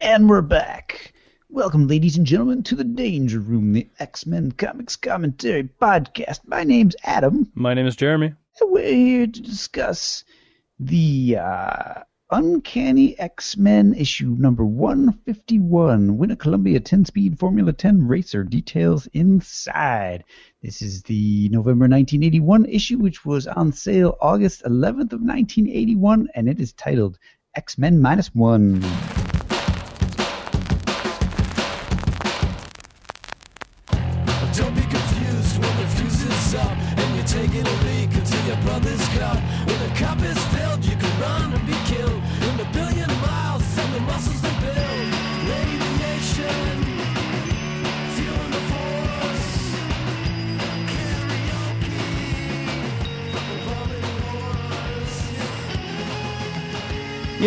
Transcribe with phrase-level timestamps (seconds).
[0.00, 1.12] And we're back.
[1.48, 6.38] Welcome, ladies and gentlemen, to the Danger Room, the X Men Comics Commentary Podcast.
[6.46, 7.50] My name's Adam.
[7.56, 8.32] My name is Jeremy.
[8.60, 10.22] And we're here to discuss
[10.78, 11.94] the uh,
[12.30, 16.16] Uncanny X Men issue number 151.
[16.16, 18.44] Win a Columbia 10 speed Formula 10 racer.
[18.44, 20.22] Details inside.
[20.62, 26.48] This is the November 1981 issue, which was on sale August 11th of 1981, and
[26.48, 27.18] it is titled
[27.56, 28.80] X Men Minus One.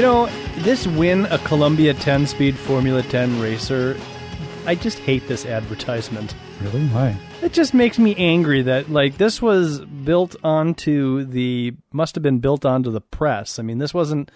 [0.01, 0.25] You know,
[0.63, 3.95] this win a Columbia 10 speed Formula 10 racer,
[4.65, 6.33] I just hate this advertisement.
[6.59, 6.87] Really?
[6.87, 7.15] Why?
[7.43, 12.39] It just makes me angry that like this was built onto the must have been
[12.39, 13.59] built onto the press.
[13.59, 14.31] I mean, this wasn't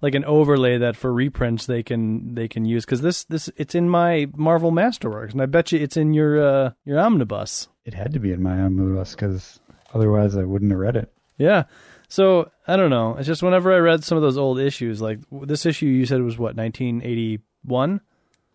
[0.00, 3.74] like an overlay that for reprints they can they can use cuz this this it's
[3.74, 7.68] in my Marvel Masterworks and I bet you it's in your uh your omnibus.
[7.84, 9.60] It had to be in my omnibus because
[9.92, 11.12] otherwise I wouldn't have read it.
[11.36, 11.64] Yeah.
[12.10, 13.16] So, I don't know.
[13.16, 16.20] It's just whenever I read some of those old issues like this issue you said
[16.22, 18.00] was what 1981?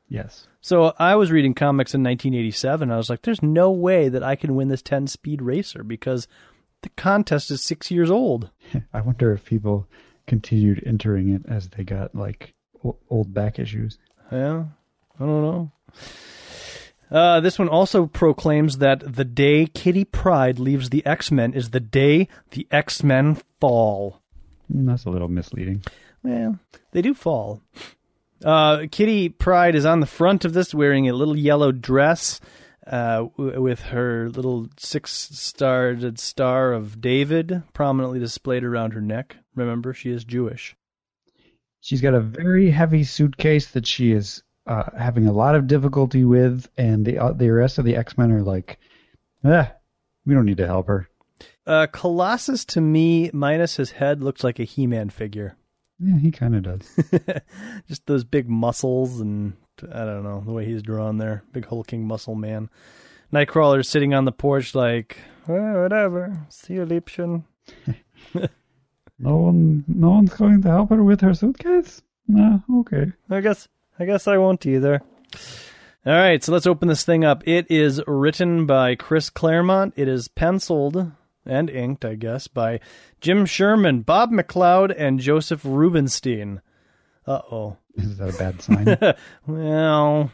[0.10, 0.48] Yes.
[0.60, 2.92] So I was reading comics in 1987.
[2.92, 6.28] I was like, "There's no way that I can win this 10 speed racer because
[6.82, 8.50] the contest is six years old."
[8.94, 9.88] I wonder if people
[10.28, 12.54] continued entering it as they got like
[13.10, 13.98] old back issues.
[14.32, 14.66] Yeah,
[15.18, 15.72] I don't know.
[17.12, 21.70] Uh, this one also proclaims that the day Kitty Pryde leaves the X Men is
[21.70, 24.22] the day the X Men fall.
[24.74, 25.84] Mm, That's a little misleading.
[26.24, 26.60] Well,
[26.92, 27.62] they do fall.
[28.44, 32.42] Uh, Kitty Pryde is on the front of this wearing a little yellow dress
[32.88, 39.38] uh, w- with her little six starred star of David prominently displayed around her neck.
[39.56, 40.76] Remember, she is Jewish.
[41.82, 46.24] She's got a very heavy suitcase that she is uh, having a lot of difficulty
[46.24, 48.80] with, and the uh, the rest of the X Men are like,
[49.44, 49.74] "Ah,
[50.26, 51.08] we don't need to help her."
[51.68, 55.56] Uh, Colossus, to me, minus his head, looks like a He Man figure.
[56.00, 57.00] Yeah, he kind of does.
[57.88, 59.54] Just those big muscles and
[59.84, 62.70] I don't know the way he's drawn there, big hulking muscle man.
[63.34, 66.46] Nightcrawler's sitting on the porch like, well, whatever.
[66.50, 67.44] See you, Liebchen.
[69.20, 72.02] no one, no one's going to help her with her suitcase.
[72.28, 73.12] Nah, okay.
[73.30, 73.68] I guess
[74.00, 75.02] I guess I won't either.
[76.06, 77.44] All right, so let's open this thing up.
[77.48, 79.94] It is written by Chris Claremont.
[79.96, 81.12] It is penciled
[81.46, 82.80] and inked, I guess, by
[83.22, 86.62] Jim Sherman, Bob McLeod, and Josef Rubinstein.
[87.26, 87.78] Uh oh.
[87.96, 89.16] Is that a bad sign?
[89.48, 90.32] Well,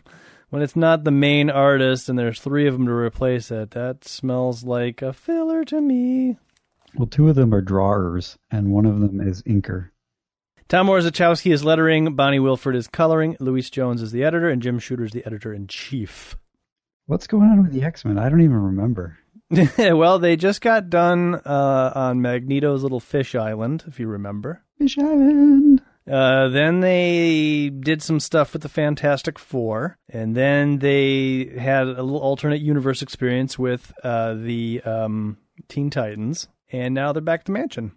[0.49, 4.03] when it's not the main artist and there's three of them to replace it, that
[4.03, 6.37] smells like a filler to me.
[6.95, 9.89] well, two of them are drawers, and one of them is inker.
[10.71, 14.79] Tom Orzechowski is lettering, Bonnie Wilford is coloring, Louise Jones is the editor, and Jim
[14.79, 16.37] Shooter is the editor in chief.
[17.07, 18.17] What's going on with the X Men?
[18.17, 19.17] I don't even remember.
[19.77, 24.63] well, they just got done uh, on Magneto's little fish island, if you remember.
[24.77, 25.81] Fish Island.
[26.09, 32.01] Uh, then they did some stuff with the Fantastic Four, and then they had a
[32.01, 35.37] little alternate universe experience with uh, the um,
[35.67, 37.91] Teen Titans, and now they're back to Mansion.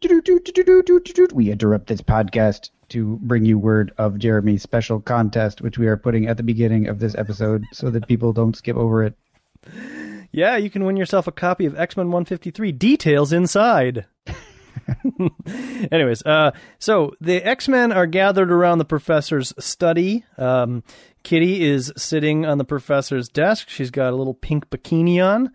[0.00, 5.96] We interrupt this podcast to bring you word of Jeremy's special contest, which we are
[5.96, 9.14] putting at the beginning of this episode so that people don't skip over it.
[10.30, 12.70] Yeah, you can win yourself a copy of X Men 153.
[12.70, 14.06] Details inside.
[15.90, 20.24] Anyways, uh, so the X Men are gathered around the professor's study.
[20.36, 20.84] Um,
[21.24, 23.68] Kitty is sitting on the professor's desk.
[23.68, 25.50] She's got a little pink bikini on.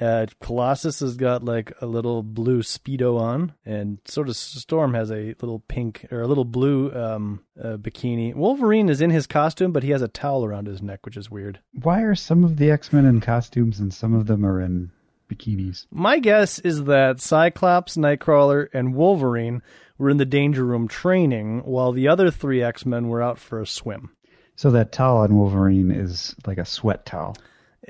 [0.00, 5.10] Uh, Colossus has got like a little blue speedo on, and sort of Storm has
[5.10, 8.34] a little pink or a little blue um, uh, bikini.
[8.34, 11.30] Wolverine is in his costume, but he has a towel around his neck, which is
[11.30, 11.58] weird.
[11.72, 14.92] Why are some of the X Men in costumes and some of them are in
[15.28, 15.86] bikinis?
[15.90, 19.62] My guess is that Cyclops, Nightcrawler, and Wolverine
[19.98, 23.60] were in the Danger Room training, while the other three X Men were out for
[23.60, 24.10] a swim.
[24.54, 27.36] So that towel on Wolverine is like a sweat towel.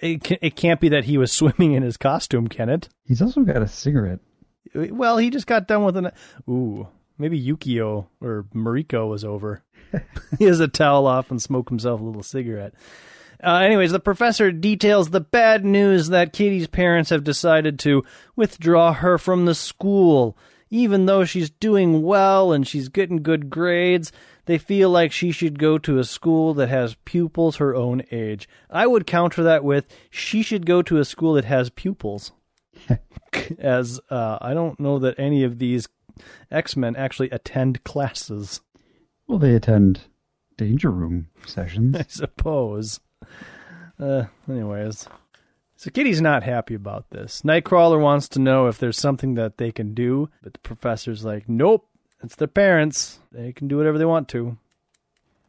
[0.00, 2.89] It, ca- it can't be that he was swimming in his costume, can it?
[3.05, 4.21] He's also got a cigarette.
[4.75, 6.11] Well, he just got done with an.
[6.49, 9.62] Ooh, maybe Yukio or Mariko was over.
[10.39, 12.75] he has a towel off and smoked himself a little cigarette.
[13.43, 18.05] Uh, anyways, the professor details the bad news that Kitty's parents have decided to
[18.37, 20.37] withdraw her from the school.
[20.70, 24.12] Even though she's doing well and she's getting good grades,
[24.47, 28.49] they feel like she should go to a school that has pupils her own age.
[28.70, 32.32] I would counter that with she should go to a school that has pupils.
[33.59, 35.88] As uh, I don't know that any of these
[36.50, 38.61] X Men actually attend classes,
[39.26, 40.00] Well, they attend
[40.56, 41.97] danger room sessions.
[41.99, 43.00] I suppose.
[43.99, 45.09] Uh, anyways.
[45.78, 47.42] So Kitty's not happy about this.
[47.42, 51.48] Nightcrawler wants to know if there's something that they can do, but the professor's like,
[51.48, 51.86] nope,
[52.20, 53.20] it's their parents.
[53.30, 54.58] They can do whatever they want to.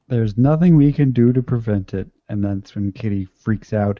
[0.08, 2.10] There's nothing we can do to prevent it.
[2.30, 4.00] And that's when Kitty freaks out.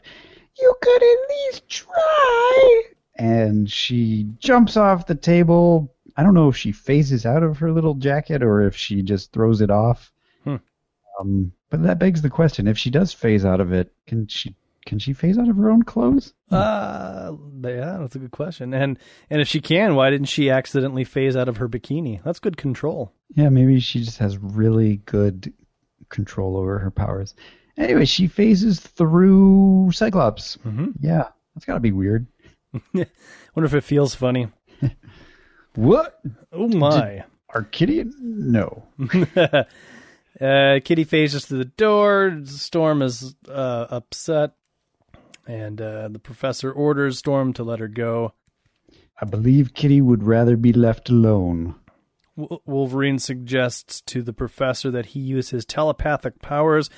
[0.56, 2.82] You could at least try.
[3.16, 5.92] And she jumps off the table.
[6.16, 9.32] I don't know if she phases out of her little jacket or if she just
[9.32, 10.12] throws it off.
[10.44, 10.56] Hmm.
[11.18, 14.54] Um, but that begs the question: if she does phase out of it, can she
[14.86, 16.32] can she phase out of her own clothes?
[16.50, 17.32] Uh,
[17.62, 18.72] yeah, that's a good question.
[18.74, 18.98] And
[19.28, 22.22] and if she can, why didn't she accidentally phase out of her bikini?
[22.24, 23.12] That's good control.
[23.34, 25.52] Yeah, maybe she just has really good
[26.08, 27.34] control over her powers.
[27.76, 30.56] Anyway, she phases through Cyclops.
[30.66, 30.94] Mhm.
[31.00, 32.26] Yeah, that's gotta be weird.
[32.94, 33.06] Wonder
[33.56, 34.48] if it feels funny.
[35.74, 36.20] What?
[36.52, 37.24] Oh my.
[37.54, 38.10] Arkidian?
[38.18, 38.84] No.
[39.36, 42.40] uh, Kitty phases through the door.
[42.44, 44.52] Storm is uh, upset,
[45.46, 48.34] and uh, the professor orders Storm to let her go.
[49.20, 51.74] I believe Kitty would rather be left alone.
[52.36, 56.88] W- Wolverine suggests to the professor that he use his telepathic powers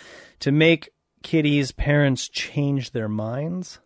[0.41, 0.91] to make
[1.23, 3.81] Kitty's parents change their minds.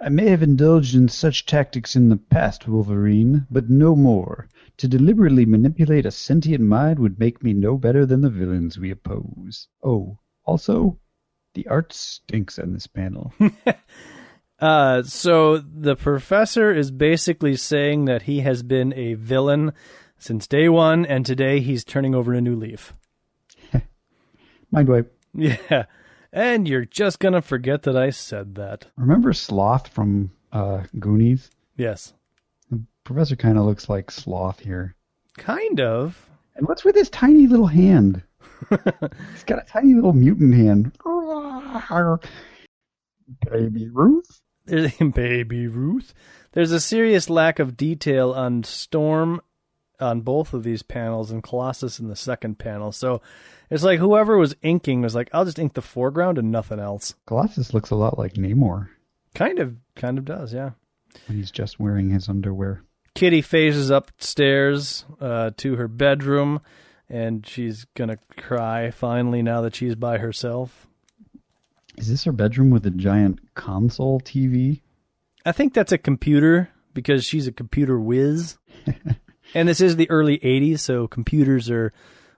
[0.00, 4.48] I may have indulged in such tactics in the past, Wolverine, but no more.
[4.78, 8.90] To deliberately manipulate a sentient mind would make me no better than the villains we
[8.90, 9.68] oppose.
[9.84, 10.98] Oh, also,
[11.54, 13.32] the art stinks on this panel.
[14.62, 19.72] Uh, so the professor is basically saying that he has been a villain
[20.18, 22.94] since day one, and today he's turning over a new leaf.
[24.70, 25.12] Mind wipe.
[25.34, 25.86] Yeah.
[26.32, 28.86] And you're just going to forget that I said that.
[28.96, 31.50] Remember Sloth from uh, Goonies?
[31.76, 32.14] Yes.
[32.70, 34.94] The Professor kind of looks like Sloth here.
[35.36, 36.30] Kind of.
[36.54, 38.22] And what's with his tiny little hand?
[38.70, 40.92] He's got a tiny little mutant hand.
[43.50, 44.40] Baby Ruth?
[44.66, 46.14] There's Baby Ruth.
[46.52, 49.40] There's a serious lack of detail on Storm
[50.00, 52.92] on both of these panels and Colossus in the second panel.
[52.92, 53.22] So
[53.70, 57.14] it's like whoever was inking was like, I'll just ink the foreground and nothing else.
[57.26, 58.88] Colossus looks a lot like Namor
[59.34, 60.70] Kind of, kind of does, yeah.
[61.26, 62.82] when he's just wearing his underwear.
[63.14, 66.60] Kitty phases upstairs uh, to her bedroom,
[67.12, 70.86] and she's gonna cry finally now that she's by herself.
[71.98, 74.80] Is this her bedroom with a giant console TV?
[75.44, 78.56] I think that's a computer because she's a computer whiz.
[79.54, 81.92] and this is the early 80s, so computers are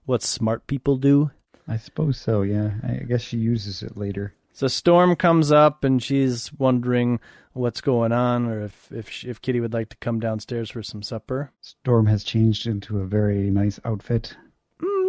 [0.07, 1.31] what smart people do.
[1.69, 2.73] I suppose so, yeah.
[2.83, 4.35] I guess she uses it later.
[4.53, 7.21] So Storm comes up and she's wondering
[7.53, 10.83] what's going on or if if she, if Kitty would like to come downstairs for
[10.83, 11.53] some supper.
[11.61, 14.37] Storm has changed into a very nice outfit.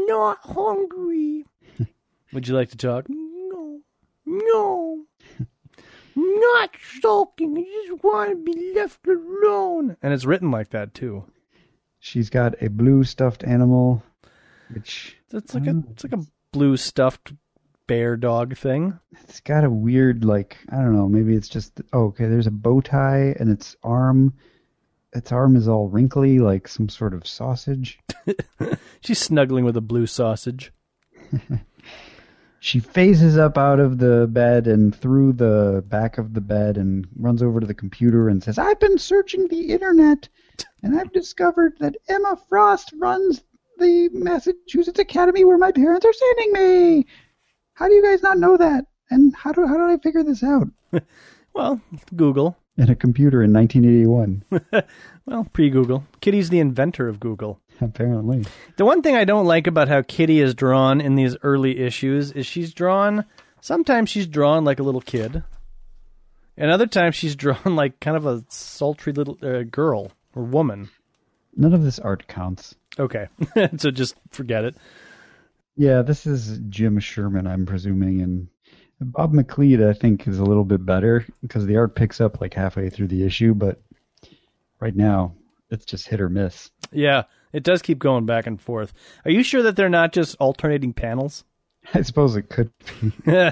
[0.06, 1.46] I'm not hungry.
[2.34, 3.06] would you like to talk?
[3.10, 3.80] No.
[4.26, 5.06] No.
[6.16, 6.70] not
[7.02, 7.58] sulking.
[7.58, 9.98] I just want to be left alone.
[10.02, 11.26] And it's written like that too.
[12.00, 14.04] She's got a blue stuffed animal,
[14.72, 15.90] which It's like a hmm.
[15.90, 17.34] it's like a blue stuffed
[17.88, 19.00] bear dog thing.
[19.24, 22.52] it's got a weird like I don't know, maybe it's just oh, okay, there's a
[22.52, 24.36] bow tie and its arm
[25.16, 28.00] its arm is all wrinkly like some sort of sausage.
[29.02, 30.72] She's snuggling with a blue sausage.
[32.66, 37.08] She phases up out of the bed and through the back of the bed and
[37.16, 40.28] runs over to the computer and says, I've been searching the internet
[40.82, 43.44] and I've discovered that Emma Frost runs
[43.78, 47.06] the Massachusetts Academy where my parents are sending me.
[47.76, 48.88] How do you guys not know that?
[49.12, 50.68] And how do how did I figure this out?
[51.54, 51.80] Well,
[52.14, 52.58] Google.
[52.78, 54.84] In a computer in 1981,
[55.26, 56.04] Well, pre-Google.
[56.22, 57.60] Kitty's the inventor of Google.
[57.82, 58.46] apparently.
[58.78, 62.32] The one thing I don't like about how Kitty is drawn in these early issues
[62.34, 63.26] is she's drawn.
[63.62, 65.42] Sometimes she's drawn like a little kid,
[66.58, 70.90] and other times she's drawn like kind of a sultry little uh, girl or woman.
[71.56, 72.76] None of this art counts.
[73.00, 73.28] Okay,
[73.78, 74.76] so just forget it.
[75.78, 78.48] Yeah, this is Jim Sherman, I'm presuming, and
[79.02, 82.54] Bob McLeod, I think, is a little bit better because the art picks up like
[82.54, 83.82] halfway through the issue, but
[84.80, 85.34] right now
[85.70, 86.72] it's just hit or miss.
[86.92, 88.94] Yeah, it does keep going back and forth.
[89.26, 91.44] Are you sure that they're not just alternating panels?
[91.94, 92.72] I suppose it could
[93.26, 93.52] be.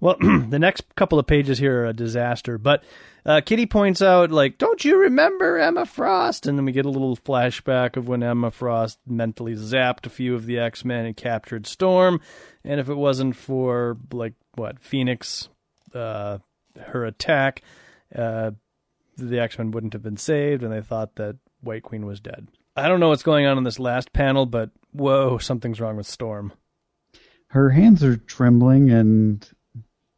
[0.00, 2.84] Well, the next couple of pages here are a disaster, but
[3.26, 6.46] uh, Kitty points out, like, don't you remember Emma Frost?
[6.46, 10.34] And then we get a little flashback of when Emma Frost mentally zapped a few
[10.34, 12.20] of the X Men and captured Storm.
[12.64, 15.48] And if it wasn't for, like, what, Phoenix,
[15.92, 16.38] uh,
[16.80, 17.62] her attack,
[18.14, 18.52] uh,
[19.16, 22.48] the X Men wouldn't have been saved, and they thought that White Queen was dead.
[22.76, 26.06] I don't know what's going on in this last panel, but whoa, something's wrong with
[26.06, 26.52] Storm.
[27.48, 29.48] Her hands are trembling, and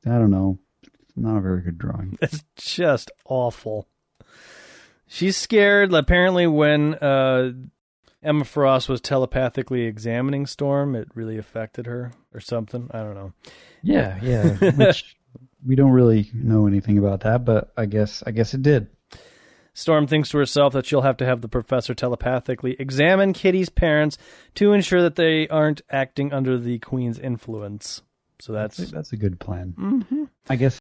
[0.05, 0.59] I don't know.
[1.19, 2.19] Not a very good drawing.
[2.23, 3.87] It's just awful.
[5.07, 5.93] She's scared.
[5.95, 7.53] Apparently, when uh,
[8.23, 12.91] Emma Frost was telepathically examining Storm, it really affected her or something.
[12.93, 13.33] I don't know.
[13.83, 14.71] Yeah, yeah.
[14.73, 15.17] Which
[15.67, 18.89] we don't really know anything about that, but I guess I guess it did.
[19.73, 24.19] Storm thinks to herself that she'll have to have the professor telepathically examine Kitty's parents
[24.57, 28.03] to ensure that they aren't acting under the queen's influence.
[28.41, 29.75] So that's, That's a, that's a good plan.
[29.79, 30.29] Mhm.
[30.51, 30.81] I guess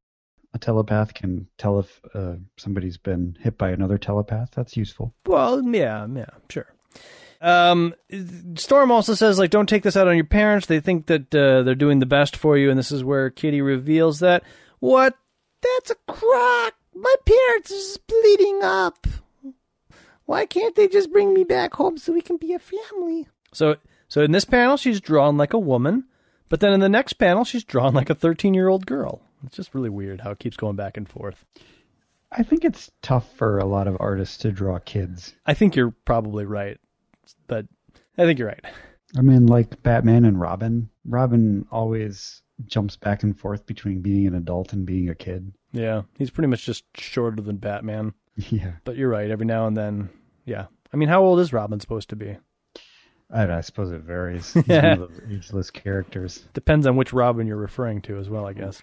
[0.58, 4.50] a telepath can tell if uh, somebody's been hit by another telepath.
[4.54, 5.14] That's useful.
[5.26, 6.68] Well, yeah, yeah, sure.
[7.40, 7.94] Um,
[8.56, 10.66] Storm also says like, don't take this out on your parents.
[10.66, 13.62] They think that uh, they're doing the best for you, and this is where Kitty
[13.62, 14.44] reveals that
[14.80, 15.16] what?
[15.62, 16.74] That's a crock.
[16.96, 19.08] My parents are splitting up.
[20.26, 23.28] Why can't they just bring me back home so we can be a family?
[23.54, 26.06] So, so in this panel, she's drawn like a woman,
[26.50, 29.22] but then in the next panel, she's drawn like a thirteen-year-old girl.
[29.46, 31.46] It's just really weird how it keeps going back and forth.
[32.32, 35.34] I think it's tough for a lot of artists to draw kids.
[35.46, 36.78] I think you're probably right,
[37.48, 37.66] but
[38.18, 38.66] I think you're right.
[39.18, 40.90] I mean, like Batman and Robin.
[41.06, 45.54] Robin always jumps back and forth between being an adult and being a kid.
[45.72, 48.14] Yeah, he's pretty much just shorter than Batman.
[48.52, 49.32] Yeah, But you're right.
[49.32, 50.10] Every now and then,
[50.46, 50.68] yeah.
[50.94, 52.38] I mean, how old is Robin supposed to be?
[53.32, 54.54] I, I suppose it varies.
[54.54, 56.46] He's one of those ageless characters.
[56.54, 58.80] Depends on which Robin you're referring to as well, I guess.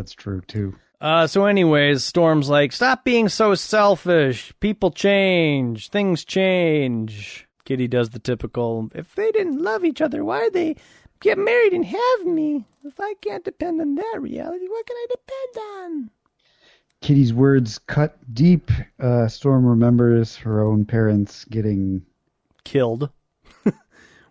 [0.00, 0.74] That's true too.
[0.98, 4.54] Uh, so, anyways, Storm's like, stop being so selfish.
[4.60, 5.90] People change.
[5.90, 7.46] Things change.
[7.66, 10.76] Kitty does the typical, if they didn't love each other, why'd they
[11.20, 12.64] get married and have me?
[12.82, 16.10] If I can't depend on that reality, what can I depend on?
[17.02, 18.70] Kitty's words cut deep.
[18.98, 22.06] Uh, Storm remembers her own parents getting.
[22.64, 23.10] Killed.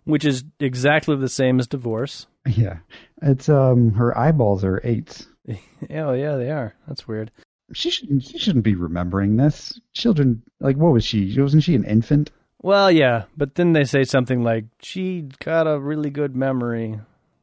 [0.04, 2.26] Which is exactly the same as divorce.
[2.44, 2.78] Yeah,
[3.22, 5.28] it's um her eyeballs are eights.
[5.90, 6.74] Oh, yeah, they are.
[6.86, 7.30] That's weird.
[7.72, 8.24] She shouldn't.
[8.24, 9.80] She shouldn't be remembering this.
[9.92, 11.40] Children, like, what was she?
[11.40, 12.30] Wasn't she an infant?
[12.62, 17.00] Well, yeah, but then they say something like she got a really good memory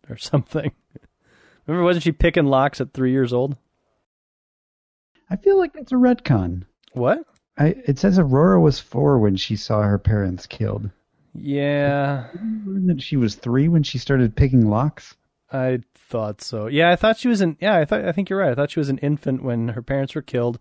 [0.10, 0.72] or something.
[1.66, 3.58] Remember, wasn't she picking locks at three years old?
[5.30, 6.64] I feel like it's a retcon.
[6.94, 7.20] What?
[7.58, 10.90] I, it says Ororo was four when she saw her parents killed.
[11.34, 15.16] Yeah, Didn't you learn that she was three when she started picking locks?
[15.51, 16.68] I thought so.
[16.68, 17.58] Yeah, I thought she was an.
[17.60, 18.06] Yeah, I thought.
[18.06, 18.51] I think you're right.
[18.51, 20.60] I thought she was an infant when her parents were killed,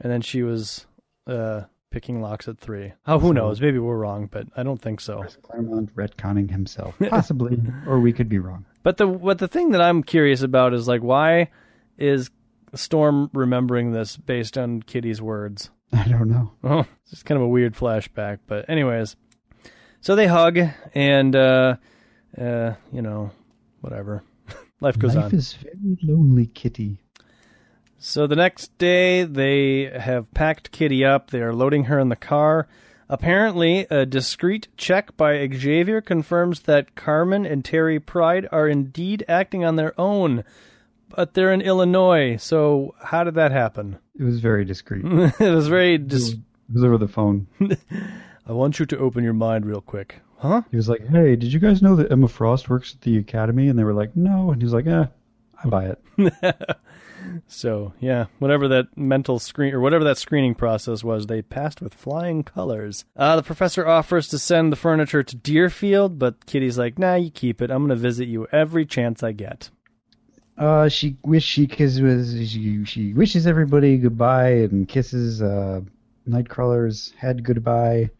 [0.00, 0.86] and then she was
[1.26, 2.92] uh, picking locks at three.
[3.06, 3.60] Oh, who knows?
[3.60, 5.20] Maybe we're wrong, but I don't think so.
[5.20, 8.64] Chris Claremont retconning himself, possibly, or we could be wrong.
[8.82, 11.50] But the what the thing that I'm curious about is like why
[11.98, 12.30] is
[12.74, 15.70] Storm remembering this based on Kitty's words?
[15.92, 16.52] I don't know.
[16.62, 18.38] Oh, it's just kind of a weird flashback.
[18.46, 19.16] But anyways,
[20.00, 20.58] so they hug
[20.94, 21.76] and uh,
[22.40, 23.32] uh, you know,
[23.80, 24.22] whatever.
[24.80, 25.30] Life goes Life on.
[25.30, 26.98] Life is very lonely, Kitty.
[27.98, 31.30] So the next day, they have packed Kitty up.
[31.30, 32.66] They are loading her in the car.
[33.08, 39.64] Apparently, a discreet check by Xavier confirms that Carmen and Terry Pryde are indeed acting
[39.64, 40.44] on their own,
[41.08, 42.36] but they're in Illinois.
[42.36, 43.98] So how did that happen?
[44.18, 45.04] It was very discreet.
[45.40, 45.98] it was very.
[45.98, 46.38] Dis- It
[46.72, 47.48] was over the phone.
[48.46, 50.62] I want you to open your mind real quick, huh?
[50.70, 53.68] He was like, "Hey, did you guys know that Emma Frost works at the Academy?"
[53.68, 55.06] And they were like, "No." And he was like, "Eh,
[55.62, 55.86] I buy
[56.18, 56.32] it."
[57.46, 61.94] So yeah, whatever that mental screen or whatever that screening process was, they passed with
[61.94, 63.04] flying colors.
[63.16, 67.30] Uh, the professor offers to send the furniture to Deerfield, but Kitty's like, "Nah, you
[67.30, 67.70] keep it.
[67.70, 69.70] I'm gonna visit you every chance I get."
[70.56, 72.50] Uh, she wish she kisses.
[72.50, 75.80] She she wishes everybody goodbye and kisses uh,
[76.28, 78.10] Nightcrawler's head goodbye.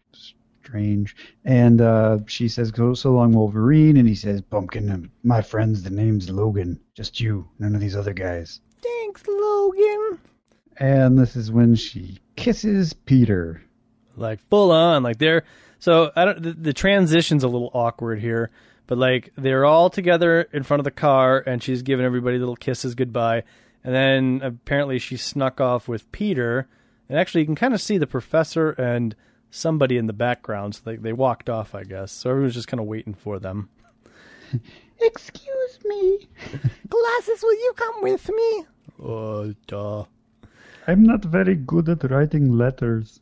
[0.71, 1.17] Strange.
[1.43, 5.89] And uh, she says, "Go so long, Wolverine." And he says, "Pumpkin, my friends, the
[5.89, 6.79] name's Logan.
[6.95, 10.19] Just you, none of these other guys." Thanks, Logan.
[10.77, 13.61] And this is when she kisses Peter.
[14.15, 15.43] Like full on, like they're
[15.77, 16.41] so I don't.
[16.41, 18.49] The, the transition's a little awkward here,
[18.87, 22.55] but like they're all together in front of the car, and she's giving everybody little
[22.55, 23.43] kisses goodbye,
[23.83, 26.69] and then apparently she snuck off with Peter,
[27.09, 29.17] and actually you can kind of see the professor and
[29.51, 30.75] somebody in the background.
[30.75, 32.11] So they they walked off, I guess.
[32.11, 33.69] So everyone's just kind of waiting for them.
[34.99, 36.27] Excuse me.
[36.89, 38.65] Glasses, will you come with me?
[39.01, 40.05] Oh, duh.
[40.87, 43.19] I'm not very good at writing letters.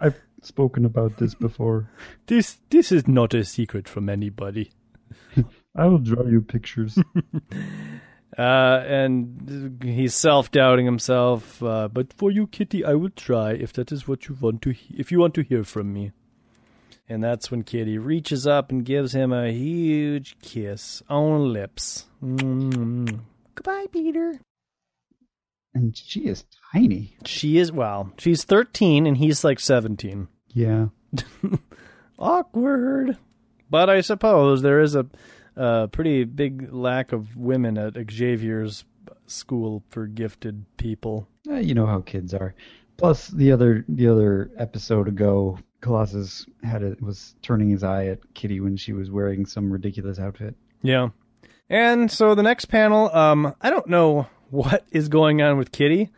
[0.00, 1.88] I've spoken about this before.
[2.26, 4.70] This this is not a secret from anybody.
[5.76, 6.98] I will draw you pictures.
[8.38, 11.62] Uh, and he's self doubting himself.
[11.62, 14.70] Uh, but for you, Kitty, I will try if that is what you want to.
[14.70, 16.12] He- if you want to hear from me.
[17.08, 22.06] And that's when Kitty reaches up and gives him a huge kiss on lips.
[22.22, 23.20] Mm.
[23.56, 24.40] Goodbye, Peter.
[25.74, 27.16] and she is tiny.
[27.24, 28.12] She is well.
[28.18, 30.28] She's thirteen and he's like seventeen.
[30.48, 30.86] Yeah.
[32.18, 33.16] Awkward.
[33.68, 35.06] But I suppose there is a,
[35.56, 38.84] a pretty big lack of women at Xavier's
[39.26, 41.26] school for gifted people.
[41.48, 42.54] Uh, you know how kids are.
[42.96, 48.34] Plus, the other the other episode ago, Colossus had a, was turning his eye at
[48.34, 50.54] Kitty when she was wearing some ridiculous outfit.
[50.82, 51.08] Yeah.
[51.68, 56.10] And so the next panel, um, I don't know what is going on with Kitty,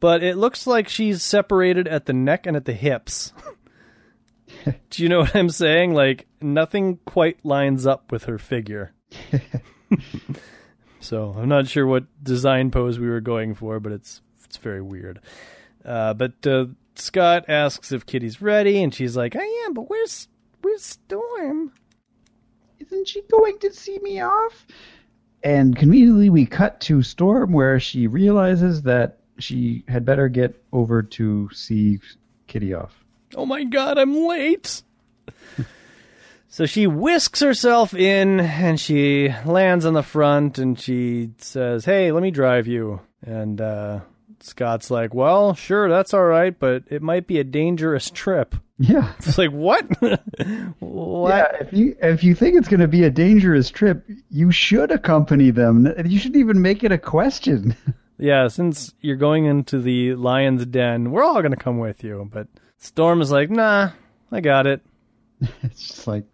[0.00, 3.32] but it looks like she's separated at the neck and at the hips.
[4.90, 5.94] Do you know what I'm saying?
[5.94, 8.92] Like nothing quite lines up with her figure.
[11.00, 14.82] so I'm not sure what design pose we were going for, but it's it's very
[14.82, 15.20] weird.
[15.84, 20.28] Uh, but uh, Scott asks if Kitty's ready, and she's like, "I am, but where's
[20.60, 21.72] where's Storm?"
[22.78, 24.66] Isn't she going to see me off?
[25.44, 31.02] And conveniently, we cut to Storm where she realizes that she had better get over
[31.02, 31.98] to see
[32.46, 33.01] Kitty off.
[33.34, 34.82] Oh my god, I'm late.
[36.48, 42.12] so she whisks herself in and she lands on the front and she says, Hey,
[42.12, 43.00] let me drive you.
[43.24, 44.00] And uh,
[44.40, 48.54] Scott's like, Well, sure, that's all right, but it might be a dangerous trip.
[48.78, 49.12] Yeah.
[49.18, 49.86] It's like, What?
[50.80, 51.28] what?
[51.30, 54.90] Yeah, if you if you think it's going to be a dangerous trip, you should
[54.90, 55.86] accompany them.
[56.04, 57.76] You shouldn't even make it a question.
[58.18, 62.28] Yeah, since you're going into the lion's den, we're all going to come with you.
[62.32, 62.46] But
[62.82, 63.90] Storm is like, Nah,
[64.32, 64.82] I got it.
[65.62, 66.24] it's just like,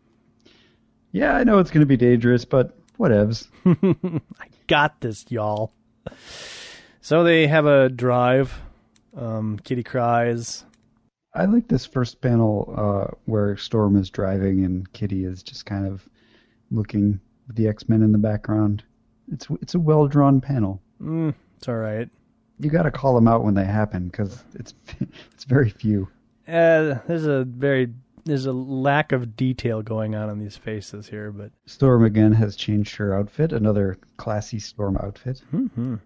[1.13, 3.49] yeah, I know it's going to be dangerous, but whatevs.
[4.41, 5.73] I got this, y'all.
[7.03, 8.59] So they have a drive.
[9.15, 10.65] Um, Kitty cries.
[11.35, 15.87] I like this first panel uh, where Storm is driving and Kitty is just kind
[15.87, 16.09] of
[16.71, 18.83] looking with the X Men in the background.
[19.31, 20.81] It's it's a well drawn panel.
[21.03, 22.09] Mm, it's all right.
[22.59, 24.73] You got to call them out when they happen because it's
[25.35, 26.09] it's very few.
[26.49, 27.93] Uh, there's a very
[28.25, 32.57] there's a lack of detail going on in these faces here, but Storm again has
[32.57, 35.43] changed her outfit, another classy Storm outfit.
[35.53, 35.97] Mm-hmm.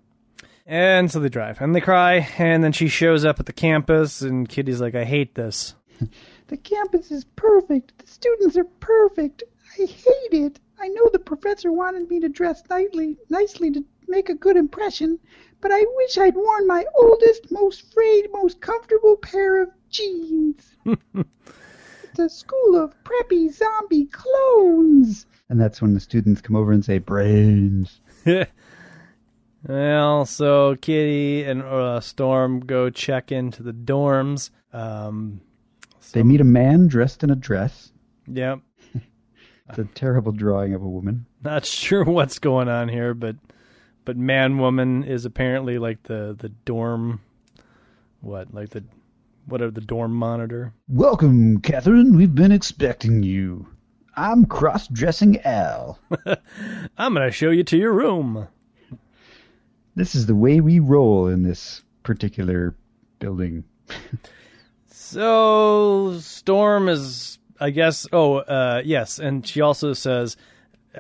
[0.67, 4.21] and so they drive and they cry, and then she shows up at the campus,
[4.21, 5.75] and Kitty's like, "I hate this."
[6.49, 7.97] The campus is perfect.
[7.97, 9.43] The students are perfect.
[9.79, 10.61] I hate it.
[10.79, 15.19] I know the professor wanted me to dress nicely, nicely to make a good impression,
[15.63, 20.77] but I wish I'd worn my oldest, most frayed, most comfortable pair of jeans.
[21.15, 25.25] it's a school of preppy zombie clones.
[25.49, 28.01] And that's when the students come over and say, brains.
[29.69, 34.51] well, so Kitty and uh, Storm go check into the dorms.
[34.73, 35.41] Um,
[36.13, 37.93] They meet a man dressed in a dress.
[38.27, 38.61] yep.
[39.69, 41.25] It's a terrible drawing of a woman.
[41.43, 43.37] Not sure what's going on here, but
[44.05, 47.21] but man woman is apparently like the the dorm
[48.21, 48.85] what like the
[49.47, 50.73] what are the dorm monitor?
[50.89, 52.17] Welcome, Catherine.
[52.17, 53.67] We've been expecting you.
[54.17, 55.99] I'm cross dressing Al.
[56.97, 58.47] I'm gonna show you to your room.
[59.95, 62.75] This is the way we roll in this particular
[63.19, 63.65] building.
[64.87, 70.37] So Storm is I guess oh uh yes, and she also says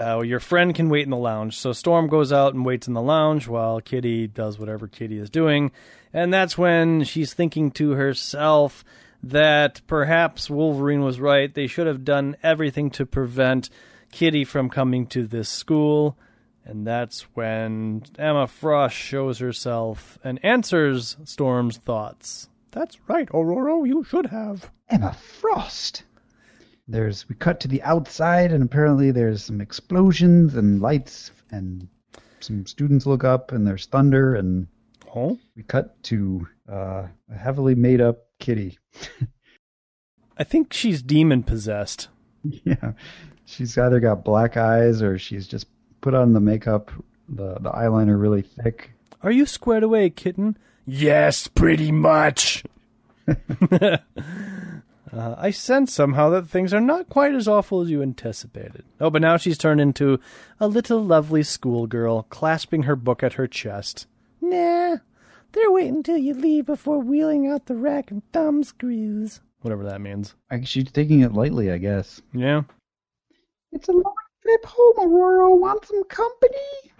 [0.00, 1.56] uh, your friend can wait in the lounge.
[1.56, 5.30] So Storm goes out and waits in the lounge while Kitty does whatever Kitty is
[5.30, 5.70] doing.
[6.12, 8.84] And that's when she's thinking to herself
[9.22, 11.52] that perhaps Wolverine was right.
[11.52, 13.70] They should have done everything to prevent
[14.10, 16.16] Kitty from coming to this school.
[16.64, 22.48] And that's when Emma Frost shows herself and answers Storm's thoughts.
[22.70, 24.70] That's right, Ororo, you should have.
[24.88, 26.04] Emma Frost.
[26.92, 31.88] There's we cut to the outside and apparently there's some explosions and lights and
[32.40, 34.66] some students look up and there's thunder and
[35.14, 35.38] Oh?
[35.56, 38.78] we cut to uh, a heavily made up kitty.
[40.38, 42.08] I think she's demon possessed.
[42.44, 42.92] yeah.
[43.46, 45.66] She's either got black eyes or she's just
[46.02, 46.90] put on the makeup,
[47.28, 48.92] the the eyeliner really thick.
[49.22, 50.56] Are you squared away, kitten?
[50.86, 52.64] Yes, pretty much.
[55.12, 58.84] Uh, I sense somehow that things are not quite as awful as you anticipated.
[58.98, 60.18] Oh, but now she's turned into
[60.58, 64.06] a little lovely schoolgirl, clasping her book at her chest.
[64.40, 64.96] Nah,
[65.52, 69.40] they're waiting till you leave before wheeling out the rack and thumb screws.
[69.60, 70.34] Whatever that means.
[70.50, 72.22] I, she's taking it lightly, I guess.
[72.32, 72.62] Yeah.
[73.70, 75.58] It's a long trip home, Ororo.
[75.58, 76.91] Want some company?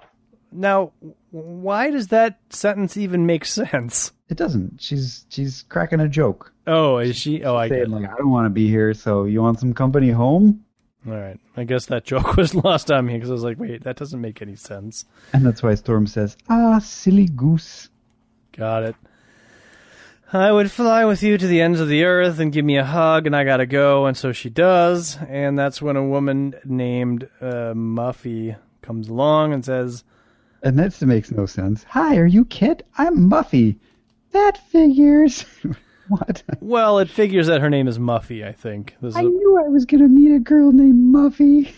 [0.52, 0.92] Now,
[1.30, 4.12] why does that sentence even make sense?
[4.28, 4.80] It doesn't.
[4.80, 6.52] She's she's cracking a joke.
[6.66, 7.44] Oh, is she?
[7.44, 7.90] Oh, I get it.
[7.90, 10.64] like, I don't want to be here, so you want some company home?
[11.06, 11.38] All right.
[11.56, 14.20] I guess that joke was lost on me because I was like, wait, that doesn't
[14.20, 15.04] make any sense.
[15.32, 17.88] And that's why Storm says, "Ah, silly goose."
[18.56, 18.96] Got it.
[20.32, 22.84] I would fly with you to the ends of the earth and give me a
[22.84, 24.06] hug, and I gotta go.
[24.06, 25.18] And so she does.
[25.28, 30.04] And that's when a woman named uh, Muffy comes along and says,
[30.62, 31.84] And that makes no sense.
[31.88, 32.86] Hi, are you Kit?
[32.96, 33.78] I'm Muffy.
[34.30, 35.44] That figures.
[36.08, 36.42] what?
[36.60, 38.96] Well, it figures that her name is Muffy, I think.
[39.00, 41.72] This I a- knew I was gonna meet a girl named Muffy.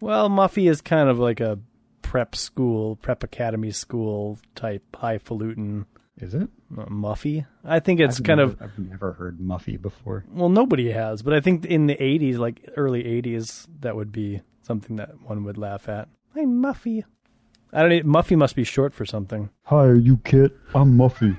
[0.00, 1.58] well, Muffy is kind of like a
[2.02, 5.86] prep school, prep academy school type highfalutin
[6.18, 6.48] Is it?
[6.76, 7.46] uh, Muffy.
[7.64, 10.24] I think it's I've kind never- of I've never heard Muffy before.
[10.30, 14.42] well, nobody has, but I think in the '80s, like early ¡80s, that would be
[14.62, 16.08] something that one would laugh at.
[16.36, 17.04] I'm Muffy.
[17.72, 18.06] I don't.
[18.06, 19.50] Know, Muffy must be short for something.
[19.64, 20.56] Hi, are you Kit?
[20.74, 21.36] I'm Muffy.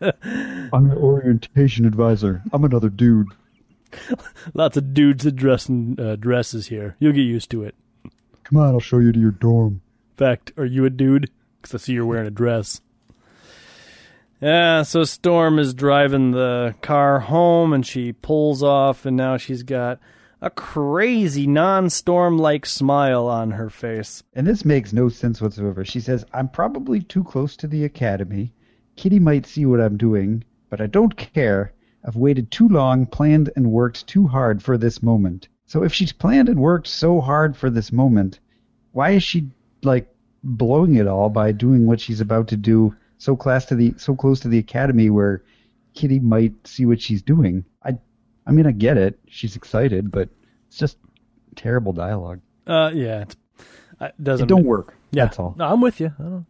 [0.72, 2.42] I'm your orientation advisor.
[2.52, 3.28] I'm another dude.
[4.54, 6.96] Lots of dudes that dress in uh, dresses here.
[6.98, 7.74] You'll get used to it.
[8.44, 9.82] Come on, I'll show you to your dorm.
[10.12, 11.30] In fact, are you a dude?
[11.60, 12.80] Because I see you're wearing a dress.
[14.40, 19.64] Yeah, so Storm is driving the car home and she pulls off, and now she's
[19.64, 19.98] got
[20.40, 24.22] a crazy non storm like smile on her face.
[24.34, 25.84] And this makes no sense whatsoever.
[25.84, 28.52] She says, I'm probably too close to the academy.
[28.96, 31.72] Kitty might see what I'm doing, but I don't care.
[32.04, 35.48] I've waited too long, planned and worked too hard for this moment.
[35.66, 38.38] So if she's planned and worked so hard for this moment,
[38.92, 39.50] why is she
[39.82, 40.08] like
[40.42, 44.14] blowing it all by doing what she's about to do so close to the so
[44.14, 45.42] close to the academy where
[45.94, 47.64] Kitty might see what she's doing?
[48.48, 49.18] I mean I get it.
[49.28, 50.28] She's excited, but
[50.68, 50.96] it's just
[51.54, 52.40] terrible dialogue.
[52.66, 53.36] Uh, yeah, it's,
[54.00, 54.46] it doesn't.
[54.46, 54.94] It don't work.
[55.10, 55.54] Yeah, That's all.
[55.56, 56.12] No, I'm with you.
[56.18, 56.46] I don't.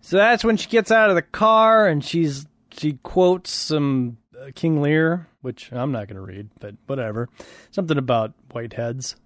[0.00, 4.50] So that's when she gets out of the car and she's she quotes some uh,
[4.54, 7.28] King Lear, which I'm not going to read, but whatever.
[7.70, 9.16] Something about whiteheads.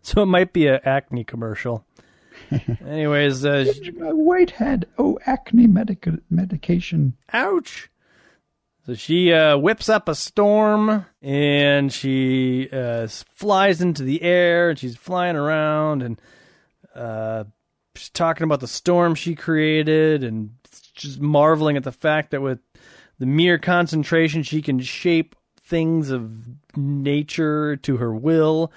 [0.00, 1.84] So it might be a acne commercial.
[2.86, 4.86] Anyways, uh, Whitehead.
[4.96, 7.14] Oh, acne medica- medication.
[7.34, 7.90] ouch.
[8.88, 14.78] So she uh, whips up a storm and she uh, flies into the air and
[14.78, 16.18] she's flying around and
[16.94, 17.44] uh,
[17.94, 20.52] she's talking about the storm she created and
[20.94, 22.60] just marveling at the fact that with
[23.18, 26.32] the mere concentration she can shape things of
[26.74, 28.72] nature to her will.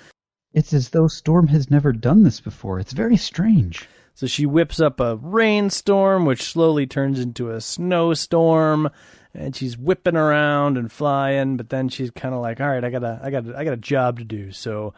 [0.54, 2.82] It's as though Storm has never done this before.
[2.82, 3.88] It's very strange.
[4.14, 8.90] So she whips up a rainstorm, which slowly turns into a snowstorm,
[9.34, 11.58] and she's whipping around and flying.
[11.58, 13.74] But then she's kind of like, "All right, I got a, I got, I got
[13.74, 14.94] a job to do, so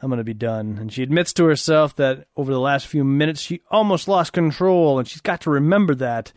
[0.00, 3.40] I'm gonna be done." And she admits to herself that over the last few minutes,
[3.40, 6.32] she almost lost control, and she's got to remember that.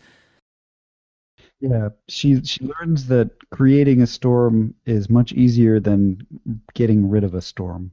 [1.60, 6.26] Yeah, she she learns that creating a storm is much easier than
[6.74, 7.92] getting rid of a storm.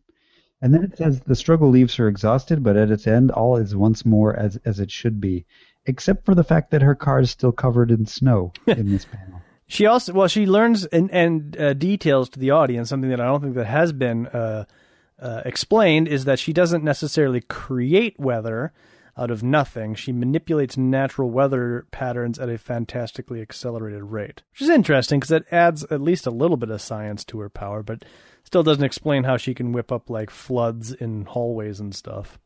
[0.62, 3.76] And then it says the struggle leaves her exhausted, but at its end, all is
[3.76, 5.46] once more as as it should be,
[5.87, 9.40] except for the fact that her car is still covered in snow in this panel.
[9.68, 13.27] She also, well, she learns and, and uh, details to the audience something that I
[13.27, 14.64] don't think that has been uh,
[15.20, 18.72] uh, explained is that she doesn't necessarily create weather
[19.18, 19.94] out of nothing.
[19.94, 25.46] She manipulates natural weather patterns at a fantastically accelerated rate, which is interesting because it
[25.51, 28.05] adds at least a little bit of science to her power, but
[28.44, 32.38] still doesn't explain how she can whip up like floods in hallways and stuff.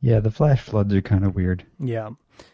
[0.00, 1.64] Yeah, the flash floods are kind of weird.
[1.78, 2.10] Yeah.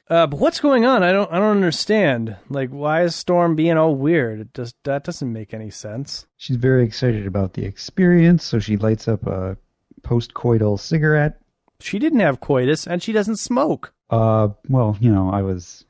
[0.09, 1.05] Uh, but what's going on?
[1.05, 1.31] I don't.
[1.31, 2.37] I don't understand.
[2.49, 4.41] Like, why is Storm being all weird?
[4.41, 6.27] It just that doesn't make any sense.
[6.37, 9.57] She's very excited about the experience, so she lights up a
[10.03, 11.41] post-coital cigarette.
[11.79, 13.93] She didn't have coitus, and she doesn't smoke.
[14.11, 15.85] Uh, well, you know, I was,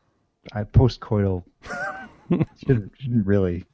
[0.53, 1.43] I post-coital
[2.59, 3.65] shouldn't, shouldn't really.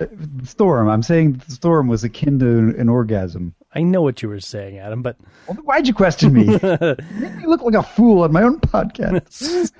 [0.00, 0.06] Uh,
[0.44, 3.54] Storm, I'm saying Storm was akin to an orgasm.
[3.76, 6.44] I know what you were saying, Adam, but Well, Why'd you question me?
[6.62, 9.70] you made me look like a fool on my own podcast.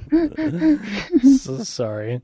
[1.40, 2.20] so sorry.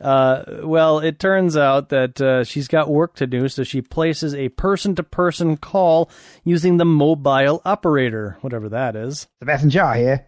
[0.00, 4.34] Uh, well, it turns out that uh, she's got work to do, so she places
[4.34, 6.10] a person-to-person call
[6.42, 9.28] using the mobile operator, whatever that is.
[9.40, 10.26] Sebastian Shaw here.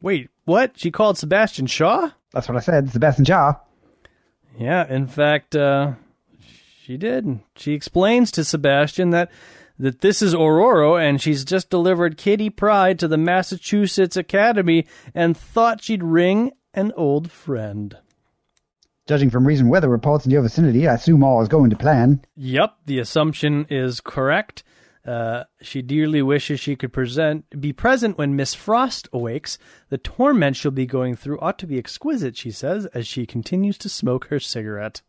[0.00, 0.78] Wait, what?
[0.78, 2.10] She called Sebastian Shaw?
[2.32, 2.90] That's what I said.
[2.92, 3.54] Sebastian Shaw.
[4.56, 5.94] Yeah, in fact, uh,
[6.84, 7.40] She did.
[7.56, 9.30] She explains to Sebastian that
[9.82, 15.36] that this is Ororo and she's just delivered Kitty Pryde to the Massachusetts Academy and
[15.36, 17.96] thought she'd ring an old friend.
[19.08, 22.24] Judging from recent weather reports in your vicinity, I assume all is going to plan.
[22.36, 24.62] Yep, the assumption is correct.
[25.04, 29.58] Uh, she dearly wishes she could present, be present when Miss Frost awakes.
[29.88, 33.78] The torment she'll be going through ought to be exquisite, she says, as she continues
[33.78, 35.02] to smoke her cigarette.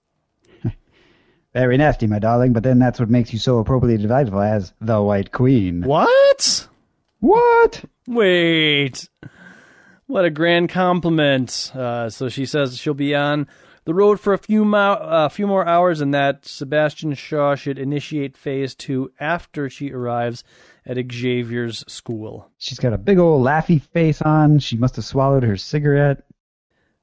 [1.53, 5.01] Very nasty, my darling, but then that's what makes you so appropriately delightful as the
[5.01, 5.83] White Queen.
[5.83, 6.67] What?
[7.19, 7.85] What?
[8.07, 9.07] Wait.
[10.07, 11.71] What a grand compliment.
[11.75, 13.47] Uh, so she says she'll be on
[13.85, 17.77] the road for a few mo- uh, few more hours, and that Sebastian Shaw should
[17.77, 20.43] initiate phase two after she arrives
[20.85, 22.49] at Xavier's school.
[22.57, 24.59] She's got a big old laughy face on.
[24.59, 26.23] She must have swallowed her cigarette.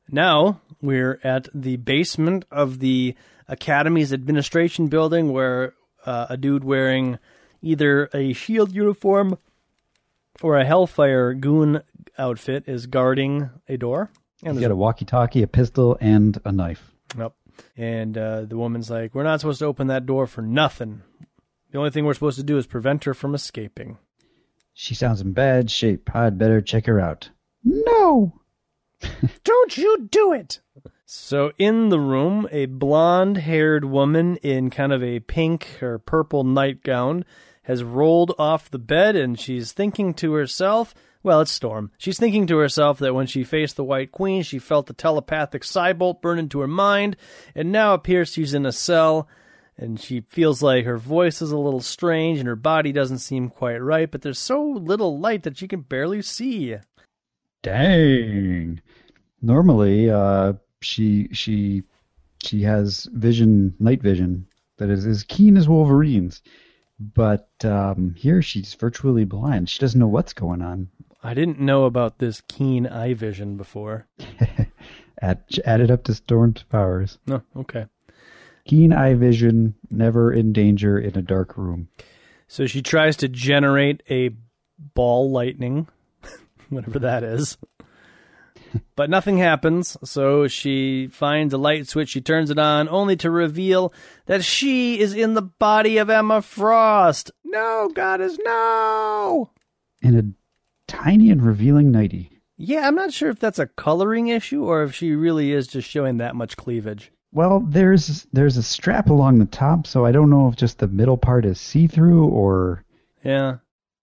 [0.08, 3.14] Now we're at the basement of the
[3.49, 5.75] Academy's administration building, where
[6.07, 7.19] uh, a dude wearing
[7.62, 9.38] either a shield uniform
[10.43, 11.83] or a Hellfire goon
[12.19, 14.11] outfit is guarding a door.
[14.43, 16.90] And there's got a walkie-talkie, a pistol, and a knife.
[17.19, 17.33] Yep.
[17.77, 21.03] And uh, the woman's like, "We're not supposed to open that door for nothing.
[21.71, 23.99] The only thing we're supposed to do is prevent her from escaping."
[24.73, 26.14] She sounds in bad shape.
[26.14, 27.29] I'd better check her out.
[27.62, 28.40] No.
[29.45, 30.61] Don't you do it!
[31.12, 37.25] So in the room, a blonde-haired woman in kind of a pink or purple nightgown
[37.64, 40.94] has rolled off the bed, and she's thinking to herself.
[41.25, 41.90] Well, it's Storm.
[41.99, 45.64] She's thinking to herself that when she faced the White Queen, she felt the telepathic
[45.64, 47.16] psi-bolt burn into her mind,
[47.57, 49.27] and now appears she's in a cell,
[49.77, 53.49] and she feels like her voice is a little strange and her body doesn't seem
[53.49, 56.77] quite right, but there's so little light that she can barely see.
[57.64, 58.81] Dang.
[59.42, 61.83] Normally, uh, she she
[62.43, 64.47] she has vision, night vision
[64.79, 66.43] that is as keen as Wolverine's,
[66.99, 69.69] but um, here she's virtually blind.
[69.69, 70.88] She doesn't know what's going on.
[71.23, 74.07] I didn't know about this keen eye vision before.
[75.23, 77.19] Add, added up to Storm's powers.
[77.27, 77.85] No, okay.
[78.64, 81.88] Keen eye vision, never in danger in a dark room.
[82.49, 84.31] So she tries to generate a
[84.95, 85.88] ball lightning,
[86.71, 87.59] whatever that is.
[88.96, 93.30] But nothing happens, so she finds a light switch, she turns it on, only to
[93.30, 93.92] reveal
[94.26, 97.30] that she is in the body of Emma Frost.
[97.44, 99.50] No, goddess, no!
[100.02, 100.22] In a
[100.87, 102.30] tiny and revealing nightie.
[102.56, 105.88] Yeah, I'm not sure if that's a coloring issue or if she really is just
[105.88, 107.11] showing that much cleavage.
[107.33, 110.88] Well, there's there's a strap along the top, so I don't know if just the
[110.88, 112.85] middle part is see through or
[113.24, 113.59] Yeah.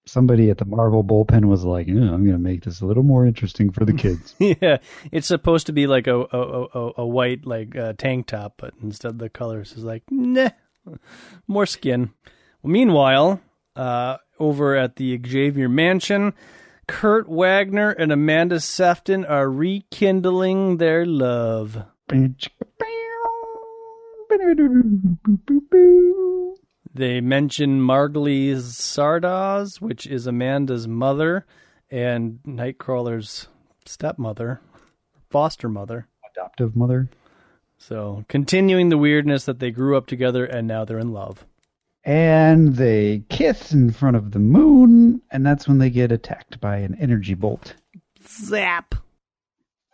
[0.08, 3.04] Somebody at the Marvel bullpen was like, "Yeah, I'm going to make this a little
[3.04, 4.36] more interesting for the kids.
[4.40, 4.78] yeah,
[5.12, 8.74] it's supposed to be like a a, a, a white like uh, tank top, but
[8.82, 10.50] instead the colors is like nah,
[11.48, 12.12] more skin.
[12.62, 13.42] Well, meanwhile,
[13.76, 16.34] uh, over at the Xavier Mansion,
[16.88, 21.84] Kurt Wagner and Amanda Sefton are rekindling their love.
[26.98, 31.46] They mention Margali Szardos, which is Amanda's mother
[31.92, 33.50] and Nightcrawler's
[33.86, 34.62] stepmother,
[35.30, 36.08] foster mother.
[36.32, 37.08] Adoptive mother.
[37.78, 41.46] So, continuing the weirdness that they grew up together and now they're in love.
[42.04, 46.78] And they kiss in front of the moon, and that's when they get attacked by
[46.78, 47.76] an energy bolt.
[48.28, 48.96] Zap!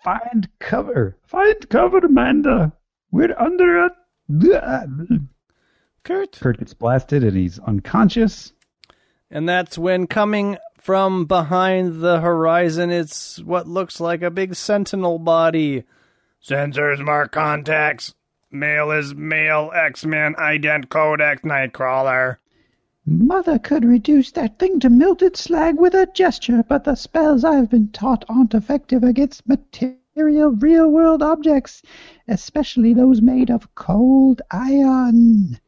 [0.01, 1.17] Find cover.
[1.25, 2.71] Find cover, Amanda.
[3.11, 3.91] We're under a.
[6.03, 6.39] Kurt.
[6.39, 8.53] Kurt gets blasted and he's unconscious.
[9.31, 15.17] And that's when coming from behind the horizon, it's what looks like a big sentinel
[15.17, 15.85] body.
[16.43, 18.13] Sensors mark contacts.
[18.51, 22.37] Male is male X-Men ident codex Nightcrawler.
[23.05, 27.69] Mother could reduce that thing to melted slag with a gesture, but the spells I've
[27.69, 31.81] been taught aren't effective against material real world objects,
[32.27, 35.59] especially those made of cold iron.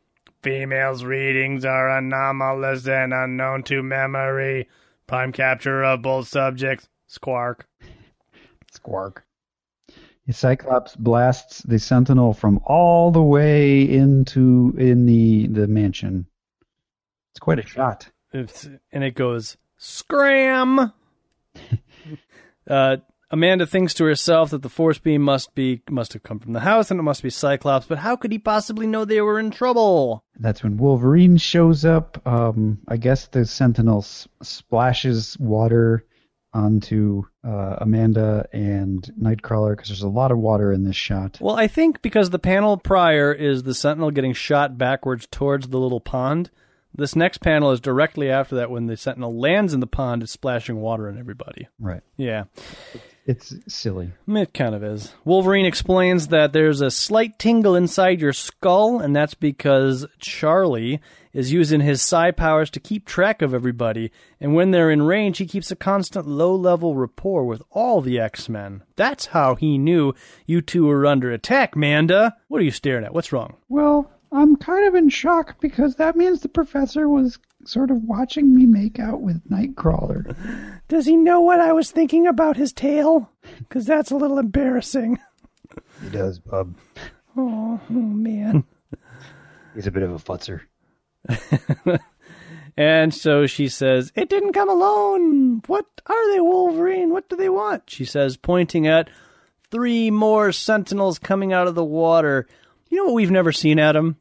[0.46, 4.70] Females' readings are anomalous and unknown to memory.
[5.08, 6.88] Prime capture of both subjects.
[7.08, 7.66] Squark.
[8.72, 9.24] Squark.
[10.30, 16.28] Cyclops blasts the Sentinel from all the way into in the the mansion.
[17.32, 18.12] It's quite a shot.
[18.32, 20.94] It's, and it goes scram.
[22.70, 22.98] uh,
[23.32, 26.60] Amanda thinks to herself that the force beam must be must have come from the
[26.60, 29.52] house and it must be Cyclops, but how could he possibly know they were in
[29.52, 30.24] trouble?
[30.40, 32.22] That's when Wolverine shows up.
[32.28, 36.06] Um, I guess the Sentinel s- splashes water
[36.54, 41.38] onto uh, Amanda and Nightcrawler because there's a lot of water in this shot.
[41.42, 45.80] Well, I think because the panel prior is the Sentinel getting shot backwards towards the
[45.80, 46.52] little pond.
[46.98, 50.32] This next panel is directly after that when the Sentinel lands in the pond, it's
[50.32, 51.68] splashing water on everybody.
[51.78, 52.02] Right.
[52.16, 52.46] Yeah.
[53.26, 54.12] It's silly.
[54.28, 55.14] It kind of is.
[55.24, 61.02] Wolverine explains that there's a slight tingle inside your skull, and that's because Charlie
[61.34, 65.40] is using his psi powers to keep track of everybody, and when they're in range,
[65.40, 68.84] he keeps a constant low level rapport with all the X Men.
[68.96, 70.14] That's how he knew
[70.46, 72.38] you two were under attack, Manda.
[72.48, 73.14] What are you staring at?
[73.14, 73.58] What's wrong?
[73.68, 78.56] Well, I'm kind of in shock because that means the professor was sort of watching
[78.56, 80.36] me make out with Nightcrawler.
[80.88, 83.32] Does he know what I was thinking about his tail?
[83.60, 85.20] Because that's a little embarrassing.
[86.04, 86.76] He does, bub.
[87.36, 88.64] Oh, oh man.
[89.76, 90.62] He's a bit of a futzer.
[92.78, 95.62] And so she says, It didn't come alone.
[95.68, 97.12] What are they, Wolverine?
[97.12, 97.90] What do they want?
[97.90, 99.10] She says, pointing at
[99.72, 102.48] three more sentinels coming out of the water.
[102.90, 104.18] You know what we've never seen, Adam?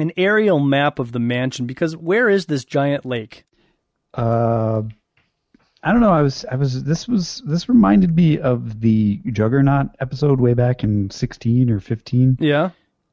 [0.00, 3.44] An aerial map of the mansion, because where is this giant lake?
[4.14, 4.82] Uh,
[5.82, 6.12] I don't know.
[6.12, 6.82] I was, I was.
[6.84, 12.36] This was, this reminded me of the Juggernaut episode way back in sixteen or fifteen.
[12.40, 12.70] Yeah.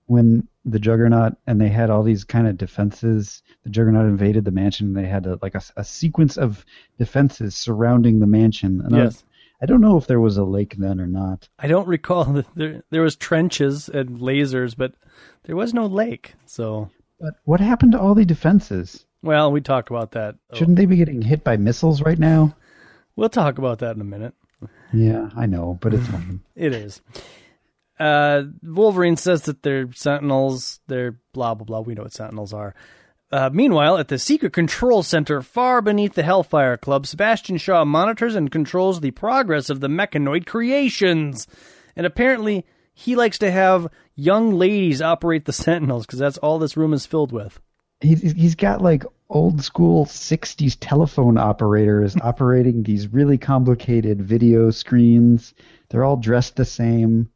[0.07, 3.43] when the Juggernaut and they had all these kind of defenses.
[3.63, 4.87] The Juggernaut invaded the mansion.
[4.87, 6.65] And they had a, like a, a sequence of
[6.97, 8.81] defenses surrounding the mansion.
[8.83, 9.05] And I, Yes.
[9.05, 9.23] was-
[9.61, 11.49] I don't know if there was a lake then or not.
[11.59, 14.93] I don't recall that there there was trenches and lasers, but
[15.43, 16.33] there was no lake.
[16.45, 16.89] So,
[17.19, 19.05] But what happened to all the defenses?
[19.21, 20.35] well, we talked about that.
[20.53, 22.55] Shouldn't they be getting hit by missiles right now?
[23.15, 24.33] We'll talk about that in a minute.
[24.93, 26.41] Yeah, I know, but it's fine.
[26.55, 27.01] It is.
[27.99, 30.79] Uh, Wolverine says that they're sentinels.
[30.87, 31.79] They're blah, blah, blah.
[31.79, 32.75] We know what sentinels are.
[33.31, 38.35] Uh, meanwhile, at the secret control center far beneath the Hellfire Club, Sebastian Shaw monitors
[38.35, 41.47] and controls the progress of the mechanoid creations.
[41.95, 46.77] And apparently, he likes to have young ladies operate the sentinels because that's all this
[46.77, 47.59] room is filled with.
[48.01, 55.53] He's he's got like old school '60s telephone operators operating these really complicated video screens.
[55.89, 57.29] They're all dressed the same.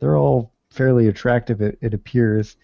[0.00, 2.56] They're all fairly attractive, it, it appears.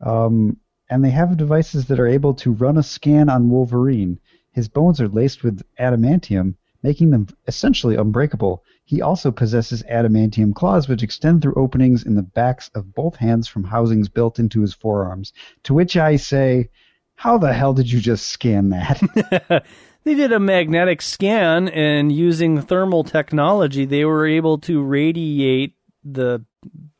[0.00, 0.56] Um,
[0.90, 4.18] and they have devices that are able to run a scan on Wolverine.
[4.52, 8.62] His bones are laced with adamantium, making them essentially unbreakable.
[8.84, 13.48] He also possesses adamantium claws, which extend through openings in the backs of both hands
[13.48, 15.32] from housings built into his forearms.
[15.64, 16.68] To which I say,
[17.14, 19.64] how the hell did you just scan that?
[20.04, 26.44] They did a magnetic scan, and using thermal technology, they were able to radiate the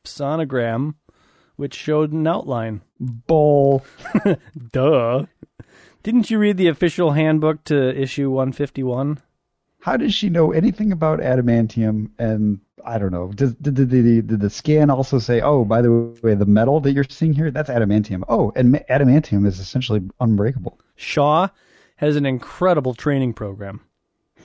[0.04, 0.94] sonogram,
[1.62, 2.80] which showed an outline.
[2.98, 3.86] Bull.
[4.72, 5.26] Duh.
[6.02, 9.20] Didn't you read the official handbook to issue 151?
[9.78, 12.10] How does she know anything about adamantium?
[12.18, 13.30] And I don't know.
[13.32, 15.92] Does, did, did, did, did the scan also say, oh, by the
[16.24, 18.24] way, the metal that you're seeing here, that's adamantium?
[18.28, 20.80] Oh, and adamantium is essentially unbreakable.
[20.96, 21.46] Shaw
[21.94, 23.82] has an incredible training program.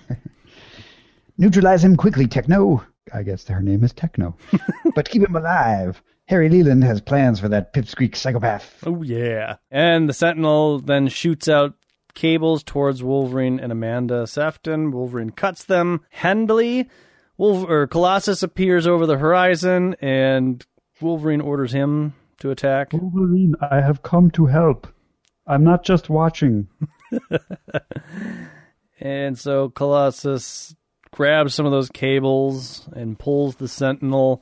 [1.40, 2.86] Neutralize him quickly, Techno.
[3.12, 4.38] I guess her name is Techno.
[4.94, 6.00] but keep him alive.
[6.28, 8.84] Harry Leland has plans for that pipsqueak psychopath.
[8.86, 9.58] Oh, yeah.
[9.72, 11.74] And the Sentinel then shoots out
[12.14, 14.92] cables towards Wolverine and Amanda Sefton.
[14.92, 16.90] Wolverine cuts them handily.
[17.38, 20.66] Wolver- or Colossus appears over the horizon, and
[21.00, 22.92] Wolverine orders him to attack.
[22.94, 24.88] Wolverine, I have come to help.
[25.46, 26.68] I'm not just watching.
[29.00, 30.76] And so Colossus
[31.12, 34.42] grabs some of those cables and pulls the Sentinel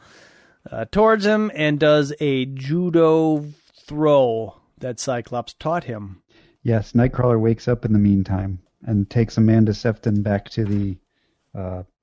[0.71, 3.45] uh, towards him and does a judo
[3.85, 6.21] throw that Cyclops taught him.
[6.63, 10.97] Yes, Nightcrawler wakes up in the meantime and takes Amanda Sefton back to the.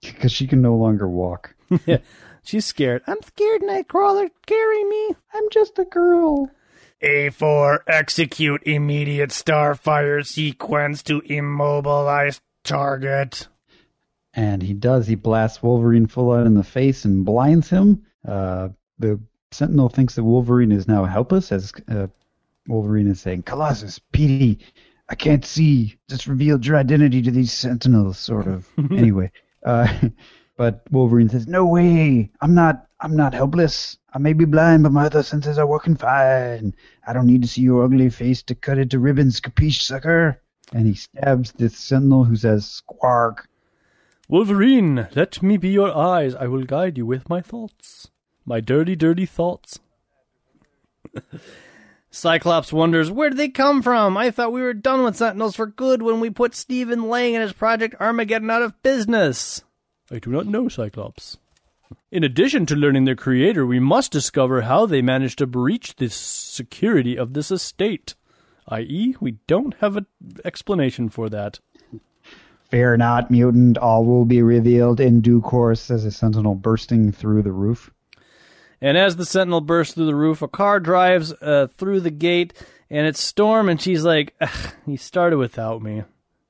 [0.01, 1.55] Because she can no longer walk.
[2.45, 3.03] She's scared.
[3.07, 4.31] I'm scared, Nightcrawler.
[4.47, 5.15] Carry me.
[5.33, 6.51] I'm just a girl.
[7.03, 13.49] A4, execute immediate starfire sequence to immobilize target.
[14.35, 15.07] And he does.
[15.07, 18.07] He blasts Wolverine full out in the face and blinds him.
[18.27, 22.07] Uh, the Sentinel thinks that Wolverine is now helpless, as uh,
[22.67, 24.61] Wolverine is saying, Colossus, Petey,
[25.09, 25.97] I can't see.
[26.09, 28.67] Just revealed your identity to these Sentinels, sort of.
[28.91, 29.31] anyway,
[29.65, 29.93] uh,
[30.57, 32.31] but Wolverine says, "No way!
[32.41, 32.87] I'm not.
[33.01, 33.99] I'm not helpless.
[34.15, 36.75] I may be blind, but my other senses are working fine.
[37.07, 40.41] I don't need to see your ugly face to cut it to ribbons, capiche, sucker?"
[40.73, 43.49] And he stabs this Sentinel, who says, "Squark."
[44.29, 46.35] Wolverine, let me be your eyes.
[46.35, 48.12] I will guide you with my thoughts.
[48.45, 49.79] My dirty, dirty thoughts.
[52.11, 54.17] Cyclops wonders, where did they come from?
[54.17, 57.43] I thought we were done with Sentinels for good when we put Stephen Lang and
[57.43, 59.63] his project Armageddon out of business.
[60.11, 61.39] I do not know, Cyclops.
[62.11, 66.11] In addition to learning their creator, we must discover how they managed to breach the
[66.11, 68.15] security of this estate.
[68.69, 70.07] I.e., we don't have an
[70.45, 71.61] explanation for that.
[72.69, 73.79] Fear not, mutant.
[73.79, 77.91] All will be revealed in due course, says a sentinel bursting through the roof.
[78.83, 82.53] And as the sentinel bursts through the roof, a car drives uh, through the gate,
[82.91, 86.03] and it's Storm, and she's like, "Ugh, "You started without me,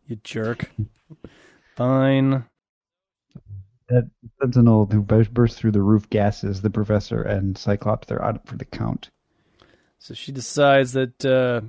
[0.06, 0.70] you jerk."
[1.76, 2.44] Fine.
[3.90, 4.08] That
[4.40, 8.08] sentinel who bur- bursts through the roof gasses the professor and Cyclops.
[8.08, 9.10] They're out for the count.
[9.98, 11.60] So she decides that, uh,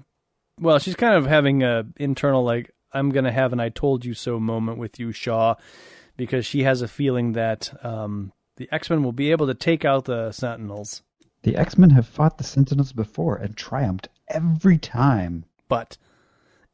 [0.62, 4.14] well, she's kind of having a internal like, "I'm gonna have an I told you
[4.14, 5.56] so" moment with you, Shaw,
[6.16, 9.84] because she has a feeling that um, the X Men will be able to take
[9.86, 11.02] out the Sentinels,
[11.44, 15.46] The X Men have fought the Sentinels before and triumphed every time.
[15.68, 15.98] but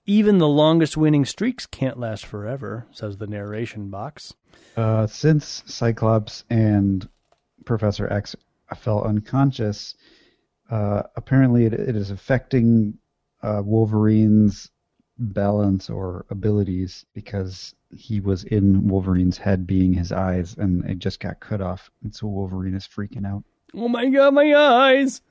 [0.05, 4.33] even the longest winning streaks can't last forever, says the narration box.
[4.75, 7.07] Uh, since Cyclops and
[7.63, 8.35] Professor X
[8.75, 9.93] fell unconscious,
[10.71, 12.97] uh, apparently it, it is affecting
[13.43, 14.71] uh, Wolverine's
[15.19, 21.19] balance or abilities because he was in Wolverine's head, being his eyes, and it just
[21.19, 23.43] got cut off, and so Wolverine is freaking out.
[23.75, 25.21] Oh my god, my eyes!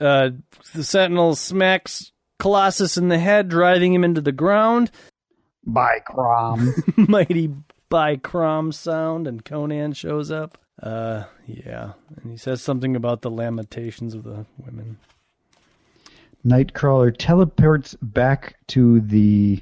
[0.00, 0.30] Uh,
[0.74, 4.90] the Sentinel smacks Colossus in the head, driving him into the ground.
[5.64, 6.74] By Crom.
[6.96, 7.50] Mighty
[7.88, 10.58] by Bicrom sound, and Conan shows up.
[10.82, 14.98] Uh, yeah, and he says something about the lamentations of the women.
[16.46, 19.60] Nightcrawler teleports back to the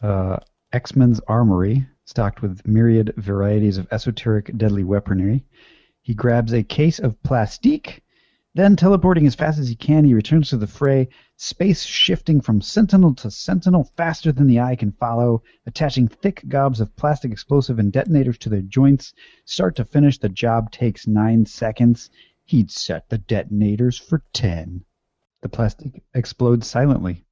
[0.00, 0.36] uh,
[0.72, 5.44] X Men's armory, stocked with myriad varieties of esoteric deadly weaponry.
[6.00, 8.04] He grabs a case of plastique,
[8.54, 11.08] then, teleporting as fast as he can, he returns to the fray,
[11.38, 16.78] space shifting from sentinel to sentinel faster than the eye can follow, attaching thick gobs
[16.78, 19.14] of plastic explosive and detonators to their joints.
[19.46, 22.10] Start to finish, the job takes nine seconds.
[22.44, 24.84] He'd set the detonators for ten.
[25.42, 27.24] The plastic explodes silently.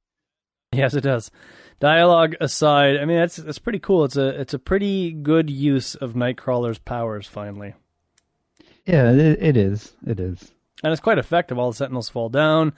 [0.73, 1.31] Yes, it does.
[1.79, 4.05] Dialogue aside, I mean that's that's pretty cool.
[4.05, 7.73] It's a it's a pretty good use of Nightcrawler's powers finally.
[8.85, 9.93] Yeah, it, it is.
[10.05, 10.51] It is.
[10.83, 11.57] And it's quite effective.
[11.57, 12.73] All the sentinels fall down.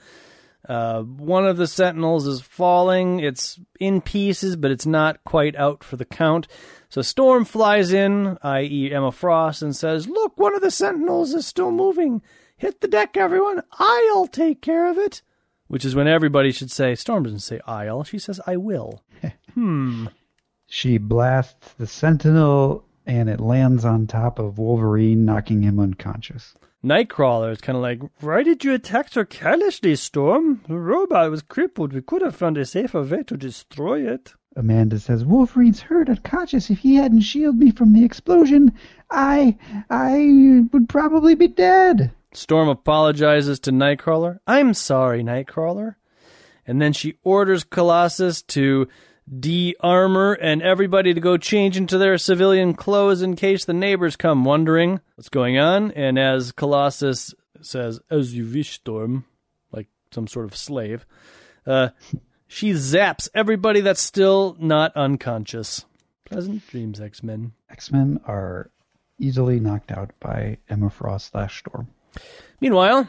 [0.68, 3.20] Uh, one of the sentinels is falling.
[3.20, 6.48] It's in pieces, but it's not quite out for the count.
[6.88, 11.46] So Storm flies in, i.e., Emma Frost, and says, Look, one of the sentinels is
[11.46, 12.22] still moving.
[12.56, 13.62] Hit the deck, everyone.
[13.72, 15.22] I'll take care of it.
[15.66, 18.04] Which is when everybody should say, Storm doesn't say I'll.
[18.04, 19.02] She says, I will.
[19.54, 20.06] hmm.
[20.66, 26.54] She blasts the sentinel, and it lands on top of Wolverine, knocking him unconscious.
[26.84, 30.60] Nightcrawler is kind of like, Why did you attack so carelessly, Storm?
[30.68, 31.92] The robot was crippled.
[31.92, 34.34] We could have found a safer way to destroy it.
[34.54, 36.70] Amanda says, Wolverine's hurt, unconscious.
[36.70, 38.72] If he hadn't shielded me from the explosion,
[39.10, 39.56] I,
[39.90, 42.12] I would probably be dead.
[42.34, 44.38] Storm apologizes to Nightcrawler.
[44.46, 45.94] I'm sorry, Nightcrawler.
[46.66, 48.88] And then she orders Colossus to
[49.38, 54.44] de-armor and everybody to go change into their civilian clothes in case the neighbors come
[54.44, 55.90] wondering what's going on.
[55.92, 59.24] And as Colossus says, as you wish, Storm,
[59.72, 61.06] like some sort of slave,
[61.66, 61.90] uh,
[62.46, 65.84] she zaps everybody that's still not unconscious.
[66.24, 67.52] Pleasant dreams, X-Men.
[67.70, 68.70] X Men are
[69.18, 71.88] easily knocked out by Emma Frost slash Storm.
[72.60, 73.08] Meanwhile,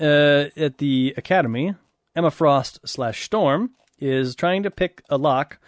[0.00, 1.74] uh, at the academy,
[2.16, 5.58] Emma Frost slash Storm is trying to pick a lock,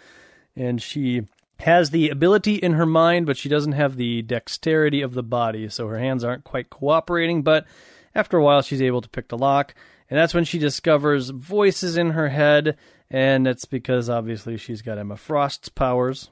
[0.55, 1.23] and she
[1.59, 5.69] has the ability in her mind, but she doesn't have the dexterity of the body,
[5.69, 7.41] so her hands aren't quite cooperating.
[7.41, 7.65] But
[8.13, 9.73] after a while, she's able to pick the lock,
[10.09, 12.77] and that's when she discovers voices in her head,
[13.09, 16.29] and that's because obviously she's got Emma Frost's powers.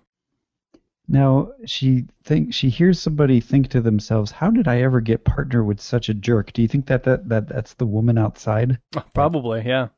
[1.07, 5.63] Now she think she hears somebody think to themselves, "How did I ever get partner
[5.63, 8.79] with such a jerk?" Do you think that that, that that's the woman outside?
[9.13, 9.89] Probably, yeah.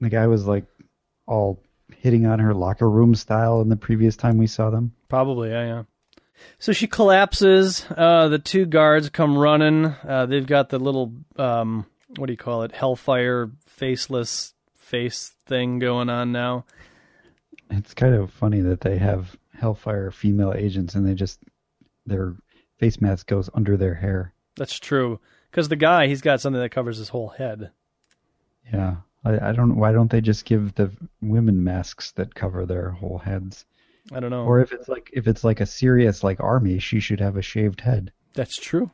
[0.00, 0.64] The guy was like
[1.26, 1.62] all
[1.96, 4.92] hitting on her locker room style in the previous time we saw them.
[5.08, 5.82] Probably, yeah, yeah.
[6.58, 7.86] So she collapses.
[7.90, 9.86] Uh, the two guards come running.
[9.86, 11.86] Uh, they've got the little, um,
[12.16, 12.72] what do you call it?
[12.72, 16.64] Hellfire faceless face thing going on now.
[17.70, 21.40] It's kind of funny that they have Hellfire female agents and they just
[22.06, 22.34] their
[22.78, 24.32] face mask goes under their hair.
[24.56, 25.20] That's true.
[25.50, 27.70] Because the guy, he's got something that covers his whole head.
[28.72, 28.96] Yeah.
[29.24, 30.90] I, I don't why don't they just give the
[31.20, 33.66] women masks that cover their whole heads?
[34.12, 34.44] I don't know.
[34.44, 37.42] Or if it's like if it's like a serious like army, she should have a
[37.42, 38.12] shaved head.
[38.34, 38.90] That's true.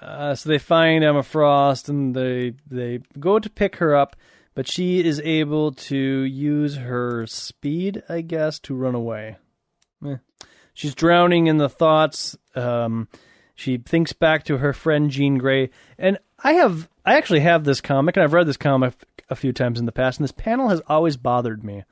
[0.00, 4.16] Uh, so they find Emma Frost and they they go to pick her up,
[4.54, 9.36] but she is able to use her speed, I guess, to run away.
[10.06, 10.16] Eh.
[10.74, 12.36] She's drowning in the thoughts.
[12.54, 13.08] Um,
[13.54, 17.80] she thinks back to her friend Jean Grey, and I have I actually have this
[17.80, 18.94] comic, and I've read this comic
[19.28, 21.84] a few times in the past, and this panel has always bothered me.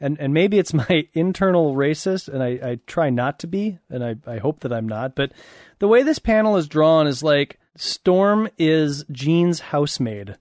[0.00, 4.04] And and maybe it's my internal racist, and I, I try not to be, and
[4.04, 5.14] I, I hope that I'm not.
[5.14, 5.32] But
[5.78, 10.36] the way this panel is drawn is like Storm is Jean's housemaid.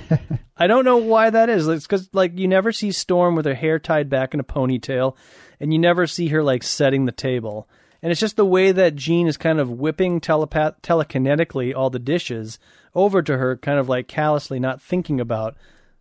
[0.56, 1.66] I don't know why that is.
[1.68, 5.16] It's because like you never see Storm with her hair tied back in a ponytail,
[5.60, 7.68] and you never see her like setting the table.
[8.02, 12.00] And it's just the way that Jean is kind of whipping telepath telekinetically all the
[12.00, 12.58] dishes
[12.94, 15.56] over to her, kind of like callously not thinking about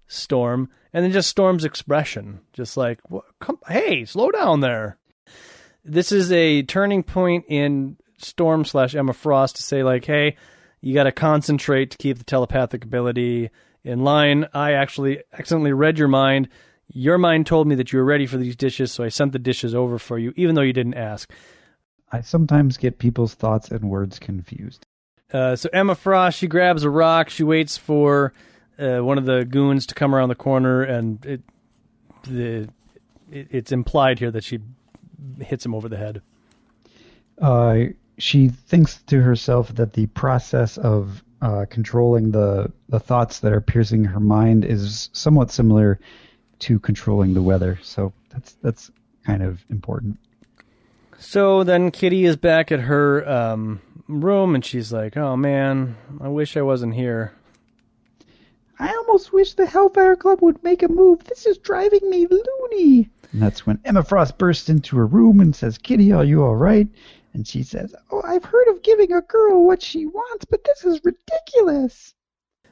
[0.08, 3.00] Storm, and then just Storm's expression, just like,
[3.40, 4.98] "Come, hey, slow down there."
[5.86, 10.36] This is a turning point in Storm slash Emma Frost to say like, "Hey,
[10.82, 13.52] you got to concentrate to keep the telepathic ability
[13.84, 16.50] in line." I actually accidentally read your mind.
[16.94, 19.40] Your mind told me that you were ready for these dishes, so I sent the
[19.40, 21.32] dishes over for you, even though you didn't ask.
[22.12, 24.86] I sometimes get people's thoughts and words confused.
[25.32, 27.30] Uh, so Emma Frost, she grabs a rock.
[27.30, 28.34] She waits for
[28.78, 31.42] uh, one of the goons to come around the corner, and it,
[32.24, 32.68] the
[33.32, 34.60] it, it's implied here that she
[35.40, 36.22] hits him over the head.
[37.40, 37.86] Uh,
[38.18, 43.62] she thinks to herself that the process of uh, controlling the the thoughts that are
[43.62, 46.00] piercing her mind is somewhat similar
[46.60, 47.80] to controlling the weather.
[47.82, 48.92] So that's that's
[49.26, 50.18] kind of important.
[51.18, 56.28] So then Kitty is back at her um, room, and she's like, "Oh man, I
[56.28, 57.34] wish I wasn't here."
[58.82, 61.24] I almost wish the Hellfire Club would make a move.
[61.26, 63.12] This is driving me loony.
[63.32, 66.56] And that's when Emma Frost bursts into her room and says, Kitty, are you all
[66.56, 66.88] right?
[67.34, 70.84] And she says, Oh, I've heard of giving a girl what she wants, but this
[70.84, 72.14] is ridiculous.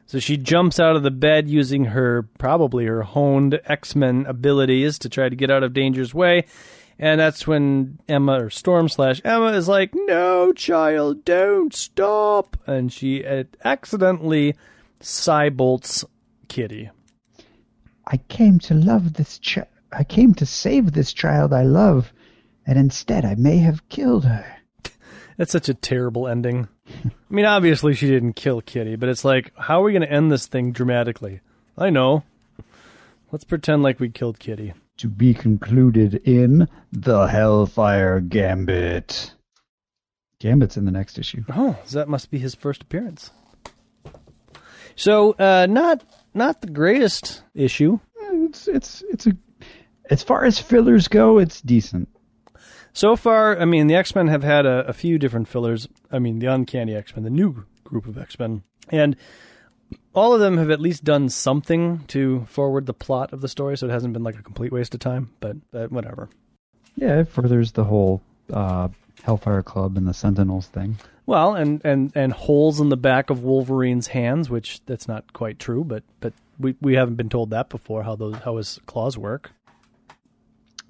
[0.05, 4.97] So she jumps out of the bed using her, probably her honed X Men abilities
[4.99, 6.45] to try to get out of danger's way.
[6.97, 12.57] And that's when Emma, or Storm slash Emma, is like, No, child, don't stop.
[12.67, 13.23] And she
[13.63, 14.55] accidentally
[14.99, 16.03] psi-bolt's
[16.49, 16.89] Kitty.
[18.05, 19.67] I came to love this child.
[19.91, 22.11] I came to save this child I love,
[22.69, 24.45] and instead I may have killed her.
[25.37, 26.67] That's such a terrible ending.
[26.87, 30.11] I mean, obviously she didn't kill Kitty, but it's like, how are we going to
[30.11, 31.41] end this thing dramatically?
[31.75, 32.23] I know.
[33.31, 34.73] Let's pretend like we killed Kitty.
[34.97, 39.33] To be concluded in the Hellfire Gambit.
[40.39, 41.43] Gambit's in the next issue.
[41.49, 43.31] Oh, so that must be his first appearance.
[44.95, 46.03] So, uh, not
[46.35, 47.99] not the greatest issue.
[48.31, 49.31] It's it's it's a
[50.11, 52.09] as far as fillers go, it's decent.
[52.93, 55.87] So far, I mean, the X Men have had a, a, few different fillers.
[56.11, 59.15] I mean, the Uncanny X Men, the new group of X Men, and
[60.13, 63.77] all of them have at least done something to forward the plot of the story.
[63.77, 65.31] So it hasn't been like a complete waste of time.
[65.39, 66.29] But, but whatever.
[66.95, 68.21] Yeah, it furthers the whole
[68.51, 68.89] uh,
[69.23, 70.97] Hellfire Club and the Sentinels thing.
[71.25, 75.59] Well, and, and, and holes in the back of Wolverine's hands, which that's not quite
[75.59, 79.17] true, but but we, we haven't been told that before how those how his claws
[79.17, 79.51] work.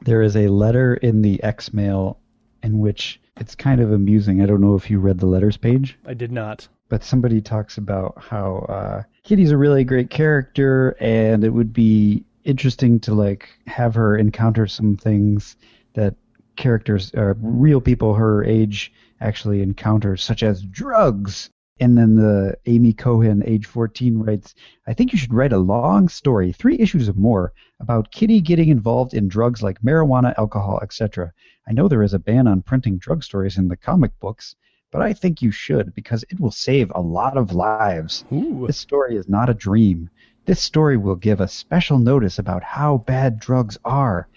[0.01, 2.19] There is a letter in the X mail
[2.63, 4.41] in which it's kind of amusing.
[4.41, 5.97] I don't know if you read the letters page.
[6.05, 6.67] I did not.
[6.89, 12.25] But somebody talks about how uh, Kitty's a really great character, and it would be
[12.43, 15.55] interesting to like have her encounter some things
[15.93, 16.15] that
[16.55, 18.91] characters, uh, real people her age,
[19.21, 21.49] actually encounter, such as drugs.
[21.81, 24.53] And then the Amy Cohen, age 14, writes,
[24.85, 28.69] I think you should write a long story, three issues or more, about Kitty getting
[28.69, 31.31] involved in drugs like marijuana, alcohol, etc.
[31.67, 34.55] I know there is a ban on printing drug stories in the comic books,
[34.91, 38.25] but I think you should because it will save a lot of lives.
[38.33, 38.65] Ooh.
[38.67, 40.09] This story is not a dream.
[40.45, 44.27] This story will give a special notice about how bad drugs are.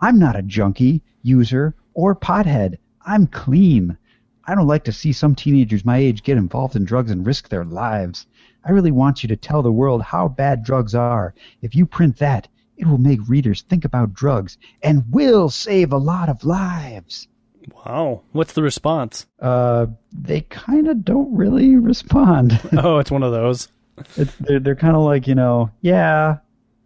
[0.00, 2.78] I'm not a junkie, user, or pothead.
[3.06, 3.96] I'm clean.
[4.50, 7.48] I don't like to see some teenagers my age get involved in drugs and risk
[7.48, 8.26] their lives.
[8.64, 11.34] I really want you to tell the world how bad drugs are.
[11.62, 15.98] If you print that, it will make readers think about drugs and will save a
[15.98, 17.28] lot of lives.
[17.72, 18.22] Wow.
[18.32, 19.24] What's the response?
[19.38, 22.60] Uh, they kind of don't really respond.
[22.76, 23.68] oh, it's one of those.
[24.16, 26.38] It's, they're they're kind of like you know, yeah,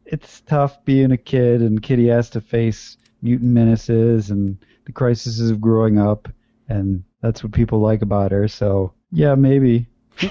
[0.04, 5.48] it's tough being a kid, and Kitty has to face mutant menaces and the crises
[5.48, 6.28] of growing up,
[6.68, 8.48] and that's what people like about her.
[8.48, 9.86] So yeah, maybe.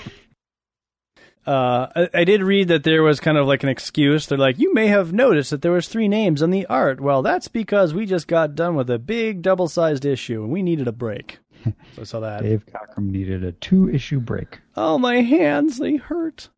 [1.46, 4.28] Uh, I, I, did read that there was kind of like an excuse.
[4.28, 7.02] They're like, you may have noticed that there was three names on the art.
[7.02, 10.88] Well, that's because we just got done with a big double-sized issue and we needed
[10.88, 11.40] a break.
[11.96, 12.42] So I saw that.
[12.42, 14.60] Dave Cockrum needed a two issue break.
[14.76, 16.50] Oh, my hands, they hurt.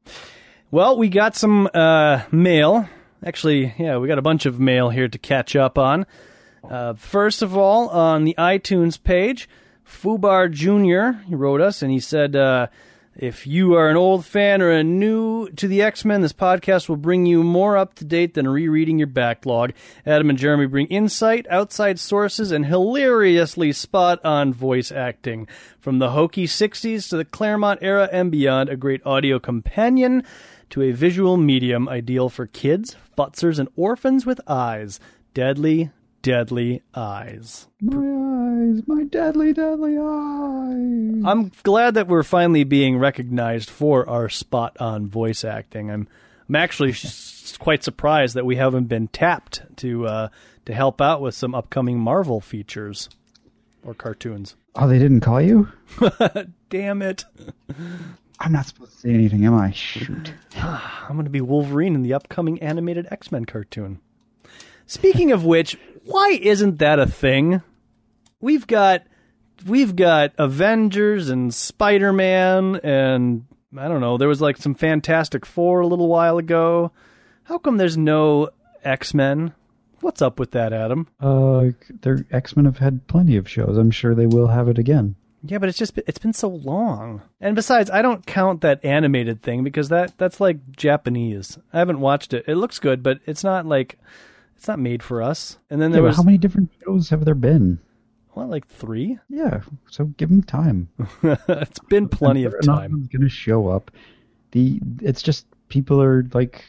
[0.71, 2.87] Well, we got some uh, mail.
[3.23, 6.05] Actually, yeah, we got a bunch of mail here to catch up on.
[6.69, 9.47] Uh, first of all, on the iTunes page,
[9.87, 11.19] Fubar Jr.
[11.27, 12.67] he wrote us and he said, uh,
[13.15, 16.89] if you are an old fan or a new to the X Men, this podcast
[16.89, 19.71] will bring you more up to date than rereading your backlog.
[20.05, 25.47] Adam and Jeremy bring insight, outside sources, and hilariously spot on voice acting.
[25.79, 30.23] From the hokey 60s to the Claremont era and beyond, a great audio companion
[30.71, 34.99] to a visual medium ideal for kids, futzers, and orphans with eyes.
[35.33, 37.67] Deadly, deadly eyes.
[38.65, 41.23] My eyes, my deadly, deadly eyes.
[41.25, 45.91] I'm glad that we're finally being recognized for our spot on voice acting.
[45.91, 46.07] I'm
[46.47, 46.93] I'm actually
[47.59, 50.27] quite surprised that we haven't been tapped to uh,
[50.65, 53.09] to help out with some upcoming Marvel features
[53.83, 54.55] or cartoons.
[54.75, 55.69] Oh, they didn't call you?
[56.69, 57.23] Damn it.
[58.39, 59.71] I'm not supposed to say anything, am I?
[59.71, 60.33] Shoot.
[60.57, 63.99] I'm going to be Wolverine in the upcoming animated X-Men cartoon.
[64.87, 67.61] Speaking of which, why isn't that a thing?
[68.45, 69.01] We've got
[69.65, 75.79] we've got Avengers and Spider-Man and I don't know, there was like some Fantastic 4
[75.79, 76.91] a little while ago.
[77.45, 78.51] How come there's no
[78.83, 79.55] X-Men?
[80.01, 81.07] What's up with that, Adam?
[81.19, 81.69] Uh,
[82.01, 83.79] their X Men have had plenty of shows.
[83.79, 85.15] I'm sure they will have it again.
[85.41, 87.23] Yeah, but it's just it's been so long.
[87.41, 91.57] And besides, I don't count that animated thing because that that's like Japanese.
[91.73, 92.45] I haven't watched it.
[92.47, 93.97] It looks good, but it's not like
[94.55, 95.57] it's not made for us.
[95.71, 97.79] And then there but was how many different shows have there been?
[98.35, 99.17] What like 3?
[99.29, 100.89] Yeah, so give him time.
[101.23, 102.91] it's been plenty of time.
[102.91, 103.91] one's gonna show up.
[104.51, 106.65] The it's just people are like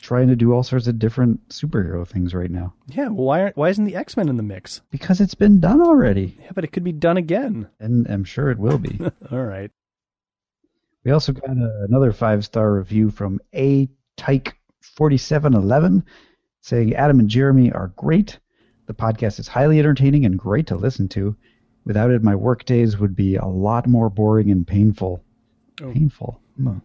[0.00, 3.56] trying to do all sorts of different superhero things right now Yeah, well, why aren't,
[3.56, 4.82] why isn't the X-Men in the mix?
[4.90, 7.68] because it's been done already, Yeah, but it could be done again.
[7.80, 9.00] and I'm sure it will be.
[9.32, 9.70] All right.
[11.04, 16.04] we also got a, another five star review from A Tyke forty seven eleven
[16.60, 18.38] saying Adam and Jeremy are great.
[18.86, 21.36] The podcast is highly entertaining and great to listen to.
[21.84, 25.22] Without it, my work days would be a lot more boring and painful.
[25.82, 25.92] Oh.
[25.92, 26.40] Painful.
[26.56, 26.78] Hmm.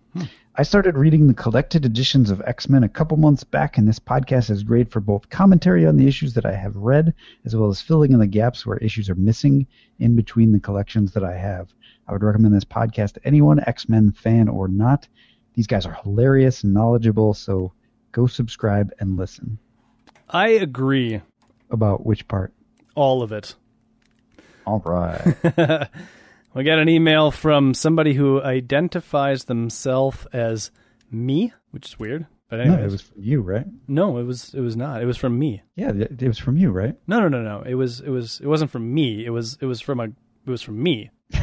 [0.55, 3.99] I started reading the collected editions of X Men a couple months back, and this
[3.99, 7.13] podcast is great for both commentary on the issues that I have read,
[7.45, 9.65] as well as filling in the gaps where issues are missing
[9.99, 11.73] in between the collections that I have.
[12.07, 15.07] I would recommend this podcast to anyone, X Men fan or not.
[15.53, 17.71] These guys are hilarious and knowledgeable, so
[18.11, 19.57] go subscribe and listen.
[20.29, 21.21] I agree.
[21.71, 22.53] About which part?
[22.95, 23.55] All of it.
[24.67, 25.87] All right.
[26.53, 30.69] We got an email from somebody who identifies themselves as
[31.09, 32.27] me, which is weird.
[32.49, 33.65] But no, anyway, it was from you, right?
[33.87, 35.01] no, it was it was not.
[35.01, 35.61] It was from me.
[35.77, 36.93] Yeah, it was from you, right?
[37.07, 37.61] No, no, no, no.
[37.61, 39.25] It was it was it wasn't from me.
[39.25, 41.09] It was it was from a it was from me.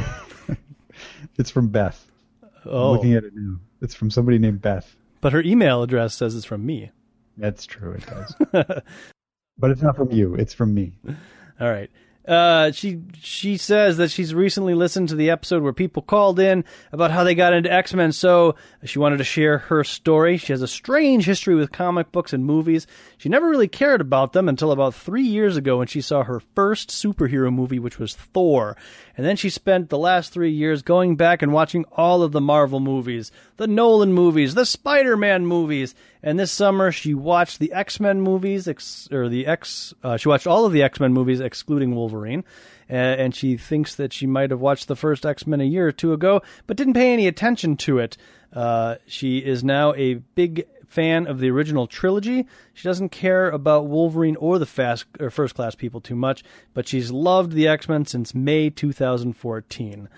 [1.39, 2.05] It's from Beth.
[2.43, 3.57] I'm Oh, looking at it now.
[3.81, 4.95] It's from somebody named Beth.
[5.23, 6.91] but her email address says it's from me.
[7.39, 8.83] That's true, it does.
[9.59, 10.93] but it's not from you, it's from me.
[11.61, 11.91] All right.
[12.29, 16.63] Uh, she she says that she's recently listened to the episode where people called in
[16.93, 18.55] about how they got into X Men, so
[18.85, 20.37] she wanted to share her story.
[20.37, 22.87] She has a strange history with comic books and movies.
[23.17, 26.41] She never really cared about them until about three years ago when she saw her
[26.55, 28.77] first superhero movie, which was Thor.
[29.19, 32.41] And then she spent the last three years going back and watching all of the
[32.41, 35.97] Marvel movies, the Nolan movies, the Spider Man movies.
[36.23, 39.93] And this summer she watched the X Men movies, ex- or the X.
[40.05, 42.45] Uh, she watched all of the X Men movies, excluding Wolverine.
[42.89, 45.89] Uh, and she thinks that she might have watched the first X Men a year
[45.89, 48.17] or two ago, but didn't pay any attention to it.
[48.53, 52.47] Uh, she is now a big fan of the original trilogy.
[52.75, 56.43] She doesn't care about Wolverine or the fast or first class people too much,
[56.75, 60.09] but she's loved the X Men since May 2014.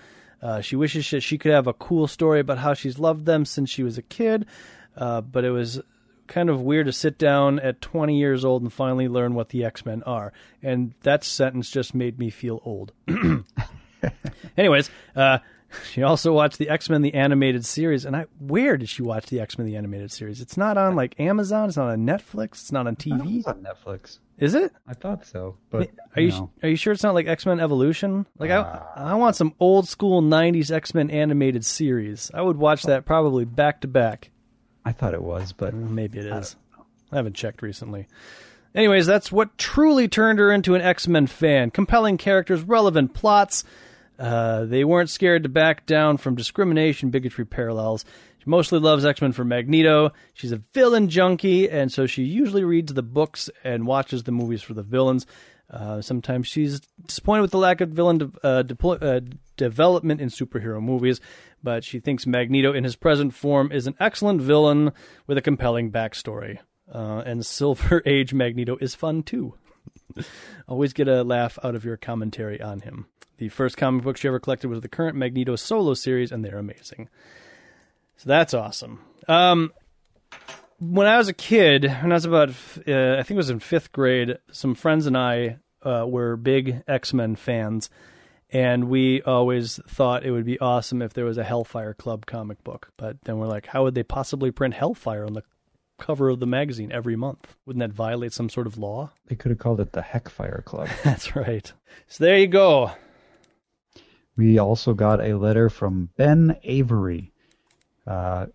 [0.41, 3.45] Uh, she wishes that she could have a cool story about how she's loved them
[3.45, 4.47] since she was a kid,
[4.97, 5.79] uh, but it was
[6.27, 9.65] kind of weird to sit down at 20 years old and finally learn what the
[9.65, 10.33] X Men are.
[10.63, 12.93] And that sentence just made me feel old.
[14.57, 15.39] Anyways, uh,
[15.91, 19.27] she also watched the X Men the animated series, and I where did she watch
[19.27, 20.41] the X Men the animated series?
[20.41, 21.67] It's not on like Amazon.
[21.67, 22.51] It's not on Netflix.
[22.53, 23.39] It's not on TV.
[23.39, 24.19] It's on Netflix.
[24.37, 24.73] Is it?
[24.87, 26.51] I thought so, but Are you no.
[26.63, 28.25] are you sure it's not like X Men Evolution?
[28.39, 28.91] Like I ah.
[28.95, 32.31] I want some old school '90s X Men animated series.
[32.33, 34.31] I would watch that probably back to back.
[34.83, 36.55] I thought it was, but mm, Maybe it is.
[37.11, 38.07] I haven't checked recently.
[38.73, 41.71] Anyways, that's what truly turned her into an X Men fan.
[41.71, 43.63] Compelling characters, relevant plots.
[44.21, 48.05] Uh, they weren't scared to back down from discrimination, bigotry parallels.
[48.37, 50.11] She mostly loves X Men for Magneto.
[50.35, 54.61] She's a villain junkie, and so she usually reads the books and watches the movies
[54.61, 55.25] for the villains.
[55.71, 59.21] Uh, sometimes she's disappointed with the lack of villain de- uh, uh,
[59.57, 61.19] development in superhero movies,
[61.63, 64.91] but she thinks Magneto in his present form is an excellent villain
[65.25, 66.59] with a compelling backstory.
[66.93, 69.55] Uh, and Silver Age Magneto is fun too.
[70.67, 73.07] Always get a laugh out of your commentary on him.
[73.37, 76.59] The first comic book she ever collected was the current Magneto solo series, and they're
[76.59, 77.09] amazing.
[78.17, 78.99] So that's awesome.
[79.27, 79.73] Um,
[80.79, 83.59] when I was a kid, when I was about, uh, I think it was in
[83.59, 87.89] fifth grade, some friends and I uh, were big X Men fans,
[88.51, 92.63] and we always thought it would be awesome if there was a Hellfire Club comic
[92.63, 92.91] book.
[92.97, 95.43] But then we're like, how would they possibly print Hellfire on the
[96.01, 97.55] cover of the magazine every month?
[97.65, 99.11] Wouldn't that violate some sort of law?
[99.27, 100.89] They could have called it the Heckfire Club.
[101.03, 101.71] That's right.
[102.07, 102.91] So there you go.
[104.35, 107.31] We also got a letter from Ben Avery.
[108.07, 108.47] Uh,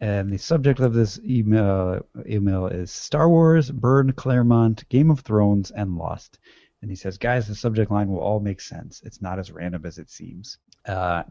[0.00, 5.70] and the subject of this email, email is Star Wars, Byrne, Claremont, Game of Thrones,
[5.70, 6.38] and Lost.
[6.80, 9.02] And he says, guys, the subject line will all make sense.
[9.04, 10.58] It's not as random as it seems.
[10.86, 11.22] Uh,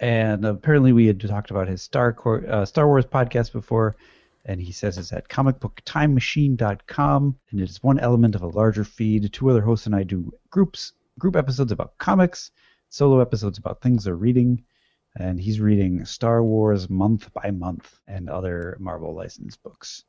[0.00, 3.96] and apparently we had talked about his Star, Cor- uh, Star Wars podcast before,
[4.44, 9.32] and he says it's at comicbooktimemachine.com, and it is one element of a larger feed.
[9.32, 12.50] Two other hosts and I do groups, group episodes about comics,
[12.88, 14.64] solo episodes about things they're reading,
[15.16, 20.04] and he's reading Star Wars month by month and other Marvel licensed books.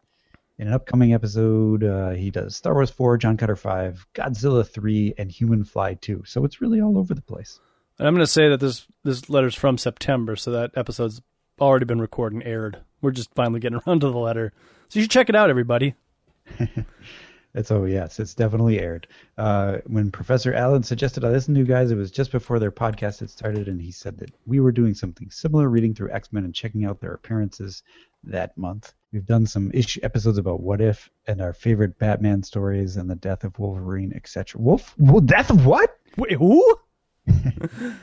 [0.59, 5.15] In an upcoming episode, uh, he does Star Wars 4, John Carter 5, Godzilla 3,
[5.17, 6.23] and Human Fly 2.
[6.25, 7.59] So it's really all over the place.
[7.97, 11.21] And I'm going to say that this this letter's from September, so that episode's
[11.59, 12.79] already been recorded and aired.
[13.01, 14.53] We're just finally getting around to the letter.
[14.89, 15.95] So you should check it out, everybody.
[17.55, 19.07] It's oh yes, it's definitely aired.
[19.37, 22.71] Uh, when Professor Allen suggested I listen to you guys, it was just before their
[22.71, 26.33] podcast had started, and he said that we were doing something similar, reading through X
[26.33, 27.83] Men and checking out their appearances
[28.23, 28.93] that month.
[29.11, 33.15] We've done some ish episodes about What If and our favorite Batman stories and the
[33.15, 34.59] death of Wolverine, etc.
[34.59, 35.95] Wolf, well, death of what?
[36.17, 36.75] Wait, who?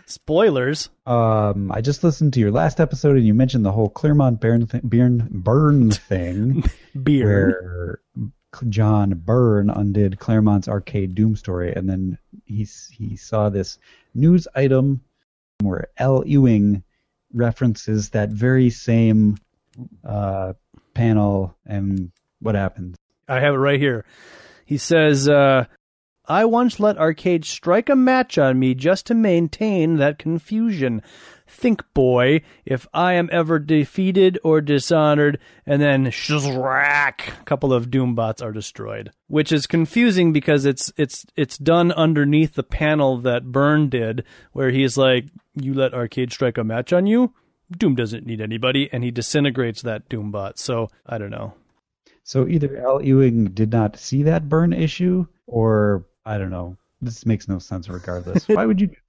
[0.06, 0.88] Spoilers.
[1.06, 4.66] Um, I just listened to your last episode, and you mentioned the whole Claremont Byrne
[4.66, 6.64] th- Byrne, Byrne thing.
[7.02, 8.00] Beer.
[8.14, 8.30] where
[8.68, 13.78] John Byrne undid Claremont's arcade Doom story, and then he he saw this
[14.14, 15.02] news item
[15.62, 16.82] where Al Ewing
[17.32, 19.36] references that very same
[20.04, 20.54] uh,
[20.94, 22.10] panel, and
[22.40, 22.96] what happens?
[23.28, 24.04] I have it right here.
[24.64, 25.66] He says, uh,
[26.30, 31.02] I once let Arcade strike a match on me just to maintain that confusion.
[31.48, 37.90] Think, boy, if I am ever defeated or dishonored, and then shzrack, a couple of
[37.90, 39.10] Doombots are destroyed.
[39.26, 44.22] Which is confusing because it's it's it's done underneath the panel that Byrne did,
[44.52, 45.24] where he's like,
[45.56, 47.34] "You let Arcade strike a match on you."
[47.76, 50.58] Doom doesn't need anybody, and he disintegrates that Doombot.
[50.58, 51.54] So I don't know.
[52.22, 56.76] So either Al Ewing did not see that Byrne issue, or I don't know.
[57.02, 58.46] This makes no sense regardless.
[58.48, 58.90] Why would you?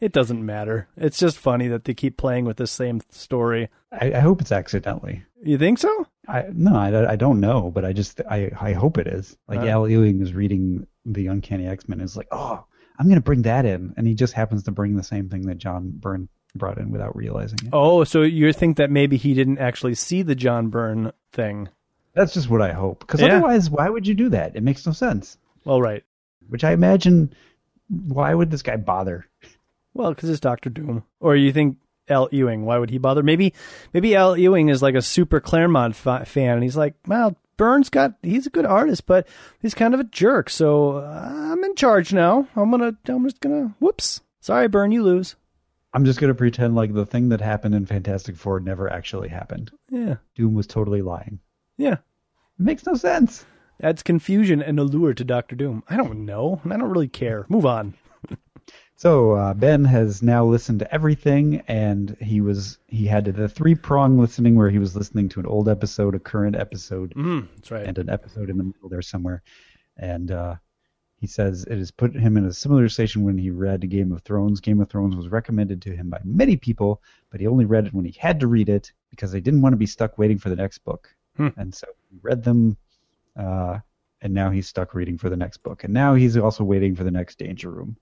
[0.00, 0.88] It doesn't matter.
[0.96, 3.68] It's just funny that they keep playing with the same story.
[3.92, 5.22] I, I hope it's accidentally.
[5.44, 6.08] You think so?
[6.26, 9.36] I no, I, I don't know, but I just I I hope it is.
[9.46, 9.66] Like Uh.
[9.66, 12.64] Al Ewing is reading the Uncanny X Men, and is like, oh,
[12.98, 15.58] I'm gonna bring that in, and he just happens to bring the same thing that
[15.58, 17.70] John Byrne brought in without realizing it.
[17.72, 21.68] Oh, so you think that maybe he didn't actually see the John Byrne thing?
[22.14, 23.28] That's just what I hope, because Yeah.
[23.36, 24.56] otherwise, why would you do that?
[24.56, 25.38] It makes no sense.
[25.64, 26.02] Well, right.
[26.48, 27.32] Which I imagine,
[27.88, 29.26] why would this guy bother?
[29.94, 31.04] Well, because it's Doctor Doom.
[31.20, 31.78] Or you think
[32.08, 32.64] Al Ewing?
[32.64, 33.22] Why would he bother?
[33.22, 33.54] Maybe,
[33.92, 37.90] maybe Al Ewing is like a super Claremont fa- fan, and he's like, well, Byrne's
[37.90, 39.28] got he's a good artist, but
[39.60, 40.48] he's kind of a jerk.
[40.50, 42.48] So uh, I'm in charge now.
[42.56, 44.20] I'm gonna I'm just gonna whoops.
[44.40, 45.36] Sorry, Byrne, you lose.
[45.94, 49.70] I'm just gonna pretend like the thing that happened in Fantastic Four never actually happened.
[49.90, 51.38] Yeah, Doom was totally lying.
[51.76, 51.98] yeah.
[52.58, 53.44] It makes no sense.
[53.82, 55.82] Adds confusion and allure to Doctor Doom.
[55.88, 56.60] I don't know.
[56.64, 57.46] I don't really care.
[57.48, 57.94] Move on.
[58.94, 63.74] So uh, Ben has now listened to everything, and he was he had the three
[63.74, 67.72] prong listening where he was listening to an old episode, a current episode, Mm, that's
[67.72, 67.84] right.
[67.84, 69.42] and an episode in the middle there somewhere.
[69.96, 70.54] And uh,
[71.16, 74.22] he says it has put him in a similar station when he read Game of
[74.22, 74.60] Thrones.
[74.60, 77.94] Game of Thrones was recommended to him by many people, but he only read it
[77.94, 80.48] when he had to read it because they didn't want to be stuck waiting for
[80.48, 81.12] the next book.
[81.36, 81.48] Hmm.
[81.56, 82.76] And so he read them,
[83.38, 83.78] uh,
[84.20, 85.84] and now he's stuck reading for the next book.
[85.84, 87.96] And now he's also waiting for the next Danger Room.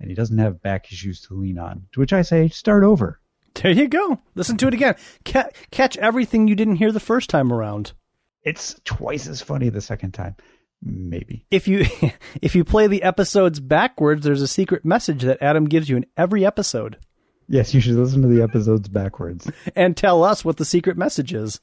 [0.00, 1.86] And he doesn't have back issues to lean on.
[1.92, 3.20] To which I say, start over.
[3.54, 4.18] There you go.
[4.34, 4.94] Listen to it again.
[5.24, 7.92] Ca- catch everything you didn't hear the first time around.
[8.42, 10.36] It's twice as funny the second time.
[10.82, 11.44] Maybe.
[11.50, 11.84] If you
[12.40, 16.06] if you play the episodes backwards, there's a secret message that Adam gives you in
[16.16, 16.96] every episode,
[17.52, 19.50] Yes, you should listen to the episodes backwards.
[19.76, 21.60] and tell us what the secret message is.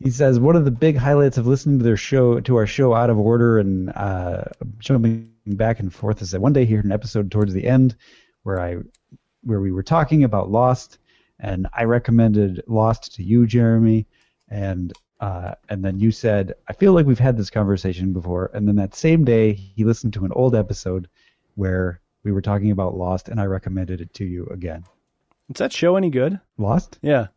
[0.00, 2.94] He says one of the big highlights of listening to their show to our show
[2.94, 4.44] out of order and uh,
[4.78, 7.96] jumping back and forth is that one day he heard an episode towards the end
[8.44, 8.76] where I
[9.42, 10.98] where we were talking about Lost
[11.40, 14.06] and I recommended Lost to you, Jeremy,
[14.48, 18.68] and uh, and then you said I feel like we've had this conversation before, and
[18.68, 21.08] then that same day he listened to an old episode
[21.56, 24.84] where we were talking about Lost and I recommended it to you again.
[25.50, 26.38] Is that show any good?
[26.56, 26.98] Lost?
[27.02, 27.28] Yeah.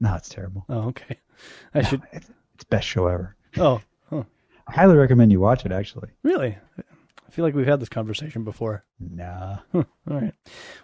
[0.00, 0.64] No, it's terrible.
[0.68, 1.18] Oh, okay.
[1.74, 2.02] I should.
[2.12, 3.36] It's, it's best show ever.
[3.56, 3.80] Oh,
[4.10, 4.24] huh.
[4.66, 5.72] I highly recommend you watch it.
[5.72, 6.10] Actually.
[6.22, 6.56] really?
[7.30, 8.84] I feel like we've had this conversation before.
[8.98, 9.58] Nah.
[9.74, 10.34] All right.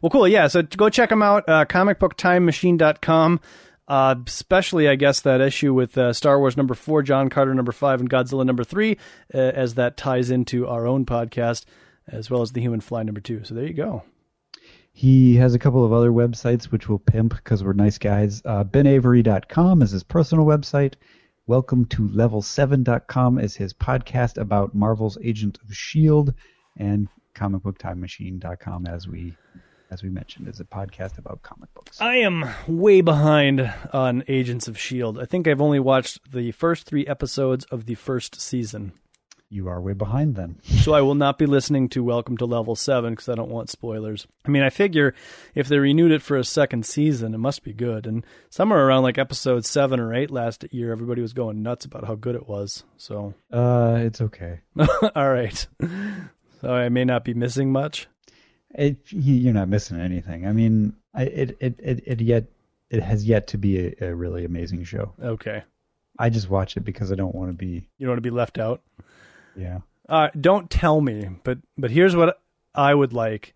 [0.01, 0.29] Well, cool.
[0.29, 0.47] Yeah.
[0.47, 1.49] So go check them out.
[1.49, 3.41] Uh, comicbooktimemachine.com.
[3.89, 7.73] Uh, especially, I guess, that issue with uh, Star Wars number four, John Carter number
[7.73, 8.99] five, and Godzilla number three,
[9.35, 11.65] uh, as that ties into our own podcast,
[12.09, 13.45] as well as the Human Fly number two.
[13.45, 14.03] So there you go.
[14.99, 18.40] He has a couple of other websites which we'll pimp because we're nice guys.
[18.47, 20.94] Uh, BenAvery.com is his personal website.
[21.47, 26.32] Welcome to Level7.com is his podcast about Marvel's Agent of Shield,
[26.78, 29.36] and ComicBookTimeMachine.com, as we
[29.90, 32.01] as we mentioned, is a podcast about comic books.
[32.01, 35.20] I am way behind on Agents of S.H.I.E.L.D.
[35.20, 38.94] I think I've only watched the first three episodes of the first season.
[39.49, 40.59] You are way behind then.
[40.64, 43.70] So I will not be listening to Welcome to Level 7 because I don't want
[43.70, 44.26] spoilers.
[44.44, 45.14] I mean, I figure
[45.55, 48.07] if they renewed it for a second season, it must be good.
[48.07, 52.05] And somewhere around like episode 7 or 8 last year, everybody was going nuts about
[52.07, 52.82] how good it was.
[52.97, 54.61] So, Uh, it's okay.
[55.14, 55.64] all right.
[56.61, 58.09] So I may not be missing much.
[58.74, 60.44] It, you're not missing anything.
[60.47, 62.47] I mean, I, it, it, it, it yet
[62.90, 65.12] it has yet to be a, a really amazing show.
[65.22, 65.62] Okay.
[66.18, 67.88] I just watch it because I don't want to be.
[67.99, 68.82] You don't want to be left out?
[69.57, 69.81] Yeah.
[70.09, 72.41] Uh, don't tell me, but but here's what
[72.75, 73.55] I would like.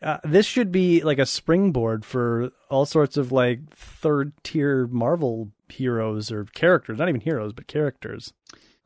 [0.00, 5.50] Uh, this should be like a springboard for all sorts of like third tier Marvel
[5.68, 8.32] heroes or characters, not even heroes, but characters.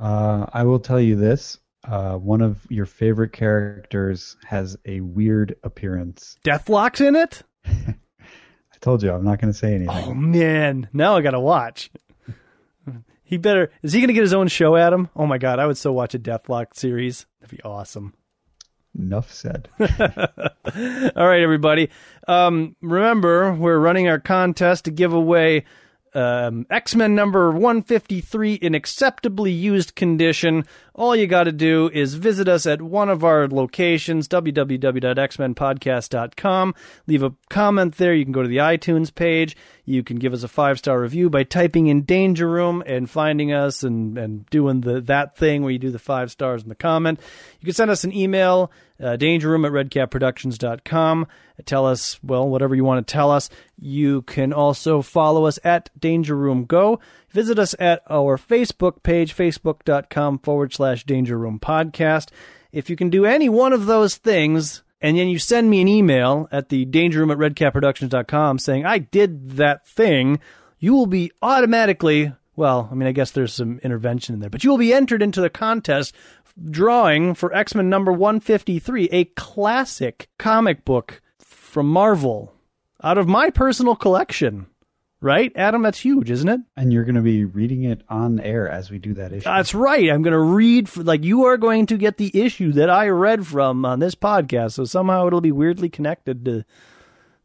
[0.01, 1.59] Uh, I will tell you this.
[1.85, 6.37] Uh, one of your favorite characters has a weird appearance.
[6.45, 7.43] Deathlok's in it?
[7.67, 7.95] I
[8.81, 9.95] told you I'm not going to say anything.
[9.95, 11.91] Oh man, now I gotta watch.
[13.33, 15.09] He better is he gonna get his own show, Adam?
[15.17, 17.25] Oh my god, I would so watch a Deathlok series.
[17.41, 18.13] That'd be awesome.
[18.95, 19.71] Enough said.
[19.81, 19.87] All
[21.27, 21.89] right, everybody.
[22.29, 25.65] Um, remember, we're running our contest to give away
[26.13, 30.67] um, X Men number 153 in acceptably used condition.
[30.95, 36.75] All you got to do is visit us at one of our locations, www.xmenpodcast.com.
[37.07, 38.13] Leave a comment there.
[38.15, 39.57] You can go to the iTunes page.
[39.87, 43.53] You can give us a five star review by typing in Danger Room and finding
[43.53, 46.75] us and, and doing the that thing where you do the five stars in the
[46.75, 47.19] comment.
[47.61, 48.71] You can send us an email,
[49.01, 51.27] uh, dangerroom at redcapproductions.com.
[51.65, 53.49] Tell us, well, whatever you want to tell us.
[53.79, 57.01] You can also follow us at Danger Room Go.
[57.33, 62.29] Visit us at our Facebook page, facebook.com forward slash Danger Room Podcast.
[62.73, 65.89] If you can do any one of those things, and then you send me an
[65.89, 70.41] email at the danger room at redcapproductions.com saying, I did that thing,
[70.79, 74.63] you will be automatically, well, I mean, I guess there's some intervention in there, but
[74.63, 76.15] you will be entered into the contest
[76.71, 82.55] drawing for X Men number 153, a classic comic book from Marvel
[83.03, 84.67] out of my personal collection.
[85.23, 85.83] Right, Adam?
[85.83, 86.61] That's huge, isn't it?
[86.77, 89.45] and you're going to be reading it on air as we do that issue.
[89.45, 90.11] That's right.
[90.11, 93.09] I'm going to read, for, like, you are going to get the issue that I
[93.09, 94.73] read from on this podcast.
[94.73, 96.65] So somehow it'll be weirdly connected to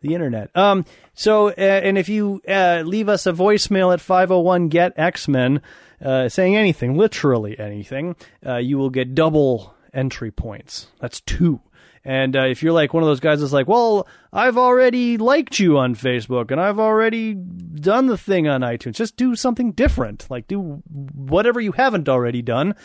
[0.02, 0.50] the internet.
[0.58, 5.28] Um, so, uh, and if you uh, leave us a voicemail at 501 Get X
[5.28, 5.62] Men,
[6.04, 8.16] uh, saying anything, literally anything,
[8.46, 10.88] uh, you will get double entry points.
[11.00, 11.62] That's two.
[12.08, 15.60] And uh, if you're like one of those guys that's like, well, I've already liked
[15.60, 20.26] you on Facebook and I've already done the thing on iTunes, just do something different.
[20.30, 20.82] Like do
[21.14, 22.76] whatever you haven't already done.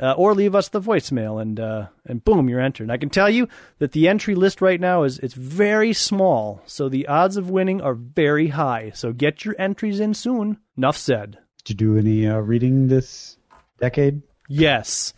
[0.00, 2.84] Uh, or leave us the voicemail and uh, and boom, you're entered.
[2.84, 3.48] And I can tell you
[3.80, 7.82] that the entry list right now is it's very small, so the odds of winning
[7.82, 8.92] are very high.
[8.94, 10.56] So get your entries in soon.
[10.78, 11.36] Enough said.
[11.64, 13.36] Did you do any uh, reading this
[13.78, 14.22] decade?
[14.48, 15.12] Yes.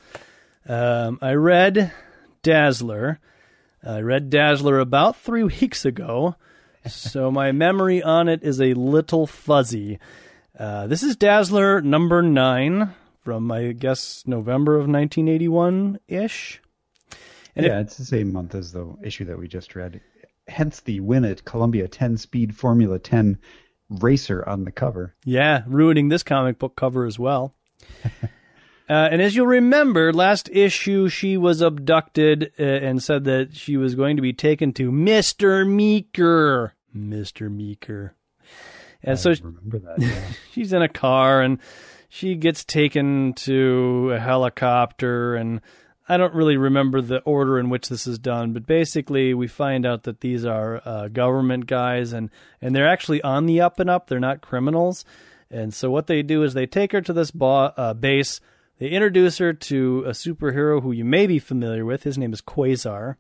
[0.66, 1.92] Um, I read
[2.42, 3.20] Dazzler.
[3.84, 6.36] I read Dazzler about three weeks ago,
[6.86, 9.98] so my memory on it is a little fuzzy.
[10.56, 16.60] Uh, this is Dazzler number nine from, I guess, November of 1981 ish.
[17.56, 20.00] And yeah, it's the same month as the issue that we just read.
[20.46, 23.38] Hence the win at Columbia 10 Speed Formula 10
[23.88, 25.14] racer on the cover.
[25.24, 27.54] Yeah, ruining this comic book cover as well.
[28.92, 33.78] uh, and as you'll remember, last issue she was abducted uh, and said that she
[33.78, 35.66] was going to be taken to Mr.
[35.66, 36.74] Meeker.
[36.94, 37.50] Mr.
[37.50, 38.14] Meeker.
[39.02, 39.98] And so remember that.
[39.98, 40.22] Yeah.
[40.52, 41.58] she's in a car and
[42.10, 45.62] she gets taken to a helicopter and
[46.06, 49.86] I don't really remember the order in which this is done, but basically we find
[49.86, 52.28] out that these are uh, government guys and
[52.60, 54.08] and they're actually on the up and up.
[54.08, 55.06] They're not criminals.
[55.50, 58.40] And so what they do is they take her to this ba- uh, base.
[58.82, 62.02] They introduce her to a superhero who you may be familiar with.
[62.02, 63.14] His name is Quasar.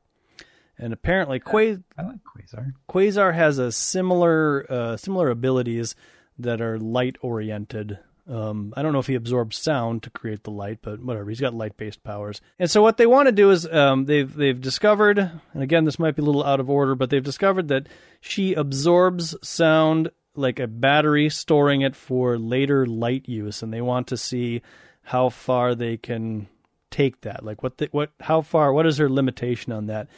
[0.76, 2.72] And apparently Qua- I like Quasar.
[2.88, 5.94] Quasar has a similar uh, similar abilities
[6.36, 8.00] that are light oriented.
[8.28, 11.28] Um, I don't know if he absorbs sound to create the light, but whatever.
[11.28, 12.40] He's got light based powers.
[12.58, 16.00] And so what they want to do is um, they've they've discovered, and again this
[16.00, 17.88] might be a little out of order, but they've discovered that
[18.20, 24.08] she absorbs sound like a battery, storing it for later light use, and they want
[24.08, 24.60] to see
[25.02, 26.48] how far they can
[26.90, 27.44] take that.
[27.44, 30.08] Like what the, what how far what is their limitation on that?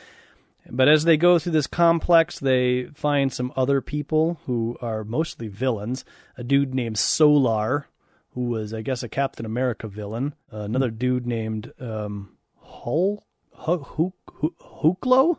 [0.70, 5.48] But as they go through this complex, they find some other people who are mostly
[5.48, 6.04] villains.
[6.38, 7.84] A dude named Solarr,
[8.30, 10.34] who was, I guess, a Captain America villain.
[10.52, 15.38] Uh, another dude named um, Hul, Hu- Hu- Huklo?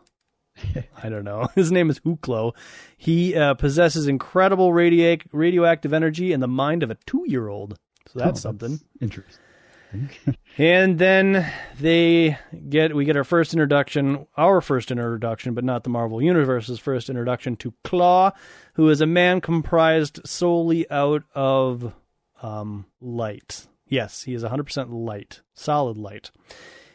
[1.02, 1.48] I don't know.
[1.54, 2.54] His name is Huklo.
[2.96, 7.78] He uh, possesses incredible radio- radioactive energy and the mind of a two year old.
[8.12, 8.80] So that's Oh, something.
[9.00, 9.42] interesting.
[10.58, 12.38] And then they
[12.70, 17.10] get we get our first introduction, our first introduction, but not the Marvel Universe's first
[17.10, 18.30] introduction to Klaw,
[18.74, 21.92] who is a man comprised solely out of
[22.42, 23.66] um, light.
[23.86, 26.30] Yes, he is 100% light, solid light.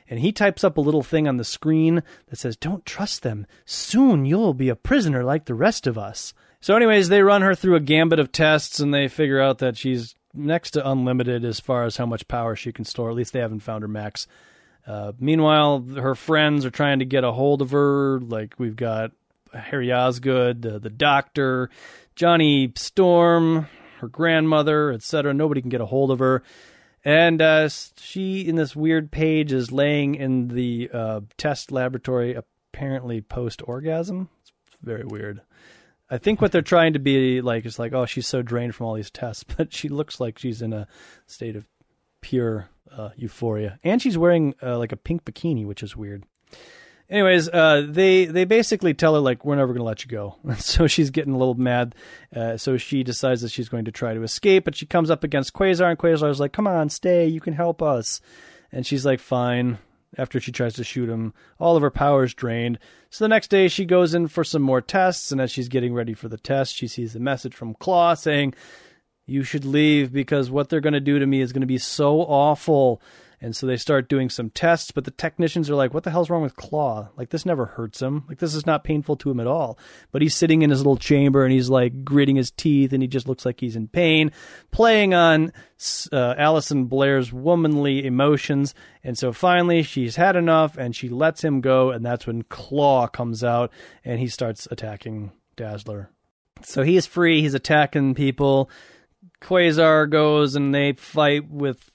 [0.10, 3.46] And he types up a little thing on the screen that says, Don't trust them.
[3.64, 6.34] Soon you'll be a prisoner like the rest of us.
[6.60, 9.78] So, anyways, they run her through a gambit of tests and they figure out that
[9.78, 13.10] she's next to unlimited as far as how much power she can store.
[13.10, 14.28] At least they haven't found her max.
[14.86, 18.20] Uh, meanwhile, her friends are trying to get a hold of her.
[18.20, 19.12] Like, we've got
[19.54, 21.70] Harry Osgood, the, the doctor,
[22.16, 23.68] Johnny Storm,
[24.00, 25.34] her grandmother, etc.
[25.34, 26.44] Nobody can get a hold of her.
[27.04, 33.22] And uh, she, in this weird page, is laying in the uh, test laboratory, apparently
[33.22, 34.30] post orgasm.
[34.44, 34.52] It's
[34.82, 35.42] very weird.
[36.12, 38.86] I think what they're trying to be like is like, oh, she's so drained from
[38.86, 40.88] all these tests, but she looks like she's in a
[41.26, 41.66] state of
[42.22, 46.26] pure uh, euphoria, and she's wearing uh, like a pink bikini, which is weird.
[47.10, 50.36] Anyways, uh, they they basically tell her like we're never to let you go.
[50.58, 51.96] so she's getting a little mad.
[52.36, 55.24] Uh, so she decides that she's going to try to escape, but she comes up
[55.24, 57.28] against Quasar, and Quasar's like, "Come on, stay.
[57.28, 58.22] You can help us."
[58.72, 59.78] And she's like, "Fine."
[60.18, 62.80] After she tries to shoot him, all of her power's drained.
[63.10, 65.94] So the next day, she goes in for some more tests, and as she's getting
[65.94, 68.54] ready for the test, she sees a message from Klaw saying,
[69.26, 71.78] "You should leave because what they're going to do to me is going to be
[71.78, 73.02] so awful."
[73.44, 76.30] And so they start doing some tests, but the technicians are like, what the hell's
[76.30, 77.10] wrong with Klaw?
[77.18, 78.24] Like, this never hurts him.
[78.30, 79.80] Like, this is not painful to him at all.
[80.12, 83.08] But he's sitting in his little chamber and he's like gritting his teeth and he
[83.08, 84.32] just looks like he's in pain,
[84.70, 85.52] playing on
[86.12, 88.76] uh, Allison Blair's womanly emotions.
[89.04, 91.90] And so finally, she's had enough and she lets him go.
[91.90, 93.72] And that's when Klaw comes out
[94.06, 96.12] and he starts attacking Dazzler.
[96.64, 98.70] So he's free, he's attacking people.
[99.42, 101.91] Quasar goes and they fight with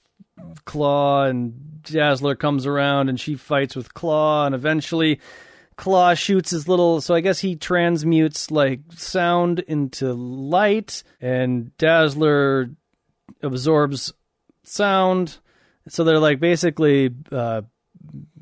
[0.64, 5.20] Klaw and Dazzler comes around and she fights with Klaw and eventually
[5.76, 12.70] Klaw shoots his little so I guess he transmutes like sound into light and Dazzler
[13.43, 14.12] absorbs
[14.62, 15.39] sound.
[15.89, 17.62] So they're like basically uh,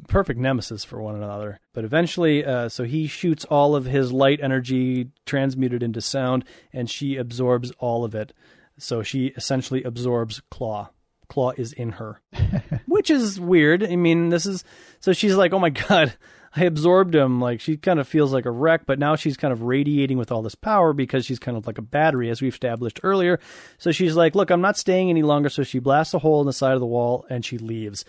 [0.08, 1.60] perfect nemesis for one another.
[1.74, 6.88] But eventually uh, so he shoots all of his light energy transmuted into sound and
[6.88, 8.32] she absorbs all of it.
[8.78, 10.88] So she essentially absorbs Klaw
[11.28, 12.20] Klaw is in her.
[12.86, 13.82] Which is weird.
[13.82, 14.64] I mean this is
[15.00, 16.16] so she's like oh my god
[16.56, 17.40] i absorbed him.
[17.40, 20.30] Like she kind of feels like a wreck but now she's kind of radiating with
[20.30, 23.40] all this power because she's kind of like a battery as we've established earlier.
[23.78, 25.48] So she's like look i'm not staying any longer.
[25.48, 28.04] So she blasts a hole in the side of the wall and she leaves.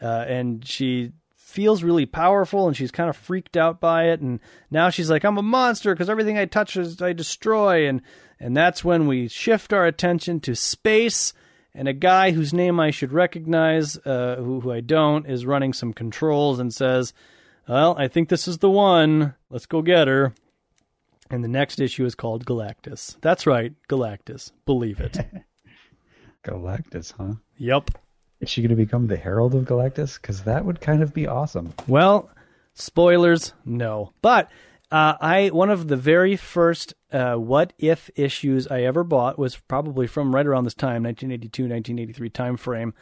[0.00, 1.12] Uh, and she
[1.46, 4.20] feels really powerful and she's kind of freaked out by it.
[4.20, 4.40] And
[4.70, 7.88] now she's like i'm a monster because everything i touch is i destroy.
[7.88, 8.02] And
[8.38, 11.32] and that's when we shift our attention to space
[11.76, 15.74] and a guy whose name I should recognize, uh, who, who I don't, is running
[15.74, 17.12] some controls and says,
[17.68, 19.34] Well, I think this is the one.
[19.50, 20.32] Let's go get her.
[21.28, 23.20] And the next issue is called Galactus.
[23.20, 24.52] That's right, Galactus.
[24.64, 25.18] Believe it.
[26.44, 27.34] Galactus, huh?
[27.58, 27.90] yep.
[28.40, 30.20] Is she going to become the Herald of Galactus?
[30.20, 31.74] Because that would kind of be awesome.
[31.86, 32.30] Well,
[32.74, 34.12] spoilers, no.
[34.22, 34.50] But
[34.90, 39.56] uh, I one of the very first uh, what if issues I ever bought was
[39.56, 42.94] probably from right around this time, 1982, 1983 time frame.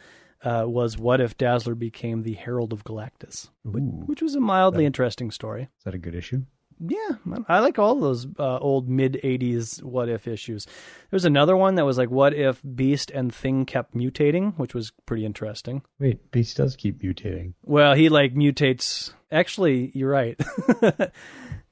[0.43, 4.85] Uh, was what if Dazzler became the Herald of Galactus, which, which was a mildly
[4.85, 5.63] interesting story.
[5.63, 6.43] Is that a good issue?
[6.79, 7.15] Yeah,
[7.47, 10.65] I like all those uh, old mid '80s what if issues.
[10.65, 10.73] There
[11.13, 14.91] was another one that was like, "What if Beast and Thing kept mutating," which was
[15.05, 15.83] pretty interesting.
[15.99, 17.53] Wait, Beast does keep mutating.
[17.63, 19.13] Well, he like mutates.
[19.31, 20.39] Actually, you're right.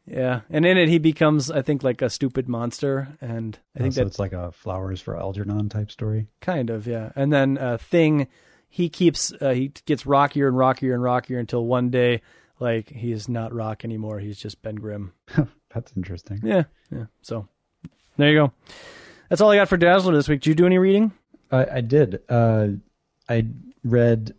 [0.06, 3.94] yeah, and in it he becomes, I think, like a stupid monster, and I think
[3.94, 6.28] Oh, so that it's like a Flowers for Algernon type story.
[6.42, 7.12] kind of yeah.
[7.16, 8.28] And then uh, Thing,
[8.70, 12.22] he keeps uh, he gets rockier and rockier and rockier until one day,
[12.60, 14.20] like he is not Rock anymore.
[14.20, 15.14] He's just Ben Grimm.
[15.74, 16.40] That's interesting.
[16.44, 17.06] Yeah, yeah.
[17.22, 17.48] So
[18.18, 18.54] there you go.
[19.30, 20.42] That's all I got for Dazzler this week.
[20.42, 21.12] Did you do any reading?
[21.52, 22.20] I, I did.
[22.30, 22.68] Uh,
[23.30, 23.46] I
[23.84, 24.34] read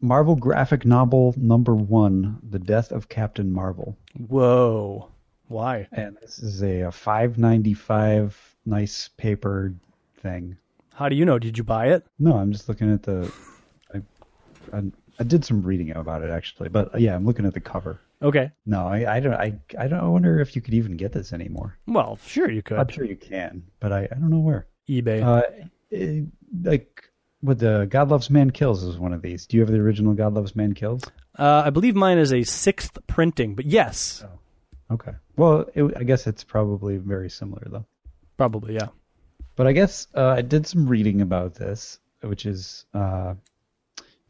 [0.00, 3.96] Marvel graphic novel number one, The Death of Captain Marvel.
[4.28, 5.10] Whoa.
[5.48, 5.88] Why?
[5.92, 9.74] And this is a, a 595 nice paper
[10.22, 10.56] thing.
[10.94, 11.38] How do you know?
[11.38, 12.06] Did you buy it?
[12.18, 13.32] No, I'm just looking at the.
[13.94, 14.02] I,
[14.76, 14.82] I,
[15.18, 18.00] I did some reading about it actually, but yeah, I'm looking at the cover.
[18.20, 18.50] Okay.
[18.66, 19.34] No, I, I don't.
[19.34, 21.78] I, I don't I wonder if you could even get this anymore.
[21.86, 22.78] Well, sure you could.
[22.78, 24.66] I'm sure you can, but I, I don't know where.
[24.88, 25.22] eBay.
[25.22, 25.42] Uh,
[25.92, 26.22] eh,
[26.62, 27.07] like
[27.40, 29.46] what the God Loves Man Kills is one of these.
[29.46, 31.04] Do you have the original God Loves Man Kills?
[31.38, 34.24] Uh, I believe mine is a sixth printing, but yes,
[34.90, 35.12] Okay.
[35.36, 37.84] Well, it, I guess it's probably very similar though.
[38.36, 38.88] probably yeah.
[39.56, 43.34] But I guess uh, I did some reading about this, which is uh,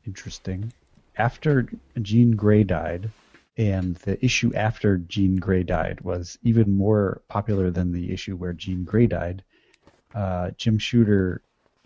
[0.06, 0.72] interesting.
[1.16, 1.68] After
[2.00, 3.10] Jean Grey died,
[3.56, 8.52] and the issue after Jean Grey died was even more popular than the issue where
[8.52, 9.42] Jean Grey died.
[10.14, 11.42] Uh, Jim Shooter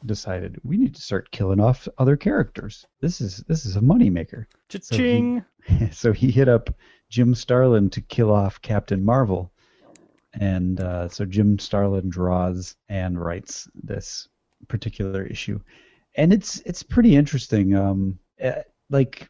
[0.06, 2.86] decided we need to start killing off other characters.
[3.00, 4.46] This is this is a moneymaker.
[4.68, 5.44] Cha-ching.
[5.92, 6.70] so he hit up
[7.08, 9.52] Jim Starlin to kill off Captain Marvel,
[10.34, 14.28] and uh, so Jim Starlin draws and writes this
[14.68, 15.60] particular issue,
[16.16, 17.76] and it's it's pretty interesting.
[17.76, 19.28] Um, eh, like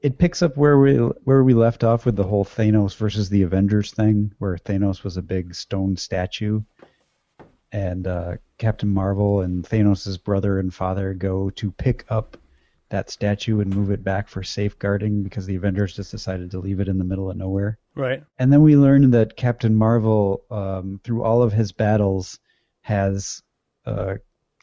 [0.00, 3.42] it picks up where we where we left off with the whole Thanos versus the
[3.42, 6.62] Avengers thing, where Thanos was a big stone statue,
[7.72, 12.36] and uh, Captain Marvel and Thanos' brother and father go to pick up
[12.88, 16.80] that statue and move it back for safeguarding because the Avengers just decided to leave
[16.80, 17.78] it in the middle of nowhere.
[17.94, 18.24] Right.
[18.38, 22.40] And then we learn that Captain Marvel, um, through all of his battles,
[22.82, 23.42] has
[23.86, 24.14] uh,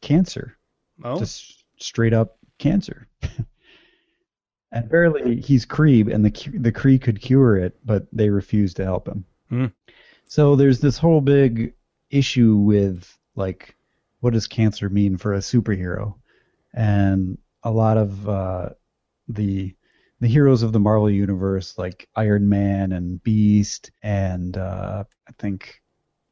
[0.02, 0.58] cancer,
[1.04, 1.18] Oh.
[1.20, 3.08] just straight up cancer.
[4.72, 8.84] and apparently he's Kree, and the the Kree could cure it, but they refused to
[8.84, 9.26] help him.
[9.50, 9.66] Hmm.
[10.26, 11.74] So there's this whole big
[12.10, 13.76] issue with like,
[14.20, 16.16] what does cancer mean for a superhero?
[16.74, 18.70] And a lot of uh,
[19.28, 19.74] the
[20.20, 25.82] the heroes of the Marvel universe, like Iron Man and Beast, and uh, I think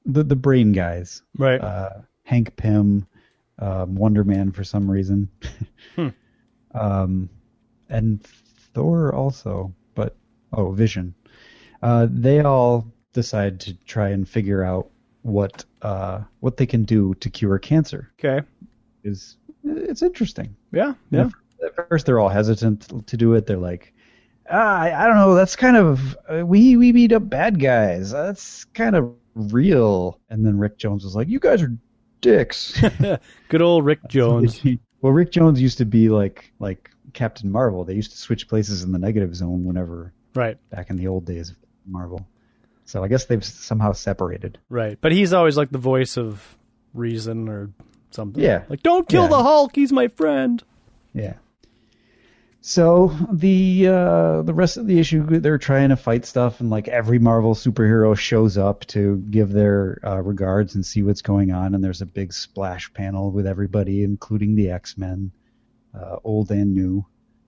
[0.06, 1.62] the the Brain guys, right.
[1.62, 1.90] uh,
[2.24, 3.06] Hank Pym,
[3.60, 5.30] um, Wonder Man for some reason,
[5.96, 6.10] Hmm.
[6.74, 7.30] um,
[7.90, 8.24] and
[8.74, 10.16] Thor also, but
[10.54, 11.14] oh, Vision.
[11.82, 14.90] Uh, they all decide to try and figure out
[15.26, 18.12] what uh, what they can do to cure cancer.
[18.20, 18.46] okay.
[19.04, 20.56] Is it's interesting.
[20.72, 20.94] Yeah.
[21.10, 21.30] Yeah.
[21.64, 23.48] At first, they're all hesitant to do it.
[23.48, 23.94] They're like,
[24.50, 25.34] ah, I, I don't know.
[25.34, 28.12] That's kind of uh, we we beat up bad guys.
[28.12, 30.20] That's kind of real.
[30.30, 31.76] And then Rick Jones was like, you guys are
[32.22, 32.80] dicks.
[33.50, 34.62] Good old Rick Jones.
[35.02, 37.84] well, Rick Jones used to be like like Captain Marvel.
[37.84, 40.58] They used to switch places in the negative zone whenever right.
[40.70, 41.58] back in the old days of
[41.88, 42.28] Marvel.
[42.86, 44.60] So I guess they've somehow separated.
[44.70, 44.98] Right.
[45.02, 46.58] But he's always like the voice of
[46.94, 47.72] reason or
[48.12, 48.42] something.
[48.42, 48.64] Yeah.
[48.70, 49.30] Like, don't kill Yeah.
[49.30, 49.76] the Hulk.
[49.76, 50.64] He's my friend.
[51.14, 51.34] Yeah.
[52.62, 56.88] So the uh, the rest of the issue, they're trying to fight stuff, and like
[56.88, 61.76] every Marvel superhero shows up to give their uh, regards and see what's going on.
[61.76, 65.32] And there's a big splash panel with everybody, including the X Men,
[65.94, 67.06] uh, old and new.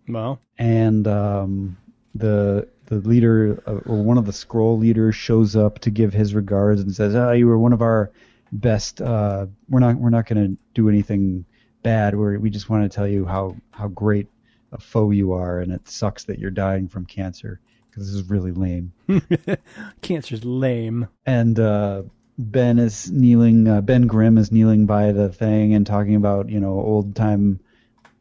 [0.08, 1.78] Well, and um,
[2.14, 6.34] the the leader uh, or one of the Skrull leaders shows up to give his
[6.34, 8.12] regards and says, "Oh, you were one of our
[8.52, 9.02] best.
[9.02, 11.46] Uh, we're not we're not going to do anything
[11.84, 12.16] bad.
[12.16, 14.28] We we just want to tell you how how great
[14.72, 17.60] a foe you are, and it sucks that you're dying from cancer
[17.90, 18.94] because this is really lame."
[20.02, 21.08] cancer's lame.
[21.26, 22.04] and uh,
[22.38, 23.68] Ben is kneeling.
[23.68, 27.60] Uh, ben Grimm is kneeling by the thing and talking about you know old time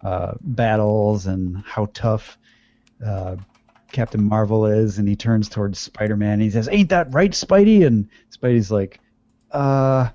[0.03, 2.37] uh, battles and how tough
[3.05, 3.37] uh,
[3.97, 4.99] Captain Marvel is.
[4.99, 6.35] And he turns towards Spider Man.
[6.35, 9.01] And he says, "Ain't that right, Spidey?" And Spidey's like,
[9.51, 10.11] "Uh,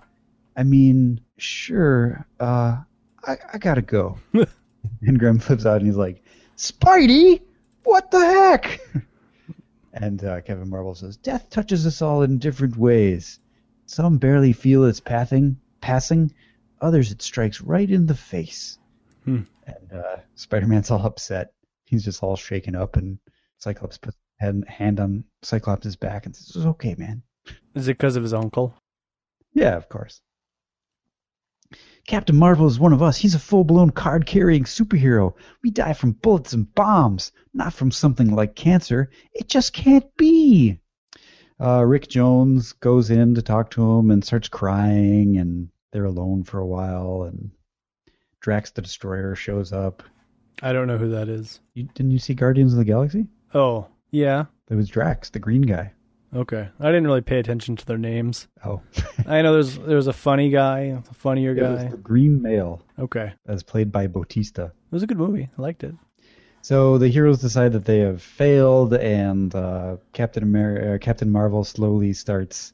[0.55, 2.27] I mean, sure.
[2.39, 2.77] Uh,
[3.25, 4.19] I I gotta go."
[5.01, 6.21] and Grimm flips out and he's like,
[6.57, 7.41] "Spidey,
[7.83, 8.79] what the heck?"
[9.93, 13.39] And uh, Kevin Marvel says, "Death touches us all in different ways.
[13.87, 16.33] Some barely feel its pathing, passing.
[16.79, 18.77] Others it strikes right in the face."
[19.25, 19.41] Hmm.
[19.65, 21.53] And uh, Spider-Man's all upset.
[21.83, 23.19] He's just all shaken up, and
[23.61, 27.23] Cyclops puts hand, hand on Cyclops' back and says, "It's okay, man.
[27.75, 28.75] Is it because of his uncle?
[29.53, 30.21] Yeah, of course.
[32.07, 33.17] Captain Marvel is one of us.
[33.17, 35.35] He's a full blown card carrying superhero.
[35.63, 39.09] We die from bullets and bombs, not from something like cancer.
[39.33, 40.79] It just can't be.
[41.59, 46.43] Uh, Rick Jones goes in to talk to him and starts crying, and they're alone
[46.43, 47.23] for a while.
[47.23, 47.51] And
[48.39, 50.01] Drax the Destroyer shows up.
[50.63, 51.59] I don't know who that is.
[51.75, 53.27] You, didn't you see Guardians of the Galaxy?
[53.53, 54.45] Oh, yeah.
[54.69, 55.93] It was Drax, the green guy.
[56.33, 56.69] Okay.
[56.79, 58.47] I didn't really pay attention to their names.
[58.63, 58.81] Oh,
[59.27, 61.89] I know there's there's a funny guy, a funnier it was guy.
[61.89, 63.33] the Green Male, Okay.
[63.47, 64.63] as played by Bautista.
[64.65, 65.49] It was a good movie.
[65.57, 65.93] I liked it.
[66.61, 71.63] So the heroes decide that they have failed, and uh, Captain Amer- uh, Captain Marvel
[71.65, 72.71] slowly starts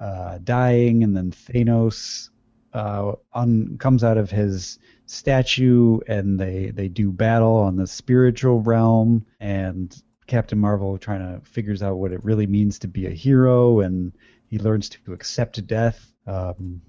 [0.00, 2.30] uh, dying, and then Thanos
[2.72, 8.60] uh, un- comes out of his statue, and they they do battle on the spiritual
[8.62, 13.10] realm, and Captain Marvel trying to figures out what it really means to be a
[13.10, 14.12] hero, and
[14.48, 16.82] he learns to accept death, um,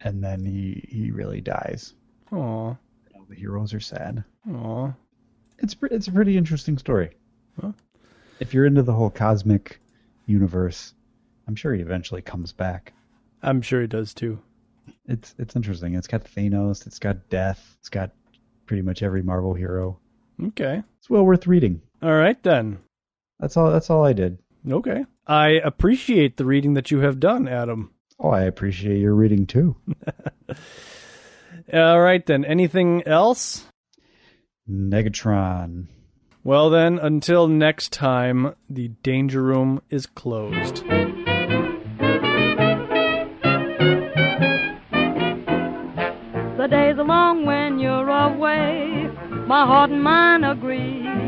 [0.00, 1.94] and then he he really dies.
[2.32, 2.36] Aw.
[2.36, 4.22] All the heroes are sad
[4.52, 4.92] Aw.
[5.58, 7.10] it's it's a pretty interesting story.
[7.60, 7.72] Huh.
[8.40, 9.80] If you're into the whole cosmic
[10.26, 10.94] universe,
[11.46, 12.92] I'm sure he eventually comes back.
[13.42, 14.38] I'm sure he does too.
[15.06, 15.94] It's it's interesting.
[15.94, 18.12] It's got Thanos, it's got Death, it's got
[18.66, 19.98] pretty much every Marvel hero.
[20.42, 20.82] Okay.
[20.98, 21.80] It's well worth reading.
[22.02, 22.78] All right then.
[23.40, 23.70] That's all.
[23.70, 24.38] That's all I did.
[24.68, 25.04] Okay.
[25.26, 27.92] I appreciate the reading that you have done, Adam.
[28.18, 29.76] Oh, I appreciate your reading too.
[31.72, 32.44] All right then.
[32.44, 33.66] Anything else?
[34.68, 35.86] Negatron.
[36.42, 40.84] Well then, until next time, the danger room is closed.
[46.56, 49.10] The days are long when you're away.
[49.46, 51.27] My heart and mind agree.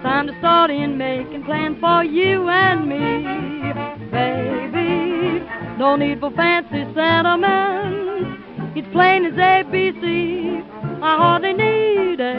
[0.00, 3.70] It's time to start in making plans for you and me,
[4.10, 5.44] baby.
[5.78, 8.40] No need for fancy sentiments.
[8.74, 10.64] It's plain as ABC.
[11.02, 12.32] I hardly need to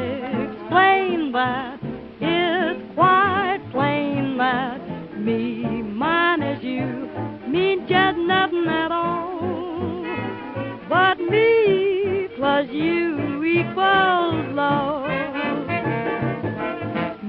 [0.49, 1.79] explain that.
[2.19, 4.81] It's quite plain that
[5.19, 7.11] me minus you
[7.47, 10.03] means just nothing at all.
[10.89, 15.00] But me plus you equals love.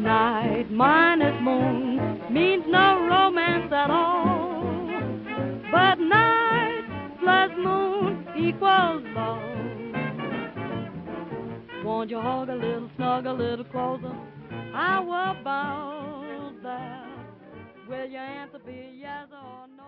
[0.03, 4.65] Night minus moon means no romance at all.
[5.71, 6.83] But night
[7.21, 9.53] plus moon equals love.
[11.85, 14.13] Won't you hug a little, snug a little closer?
[14.73, 17.07] How about that?
[17.89, 19.85] Will your answer be yes or no?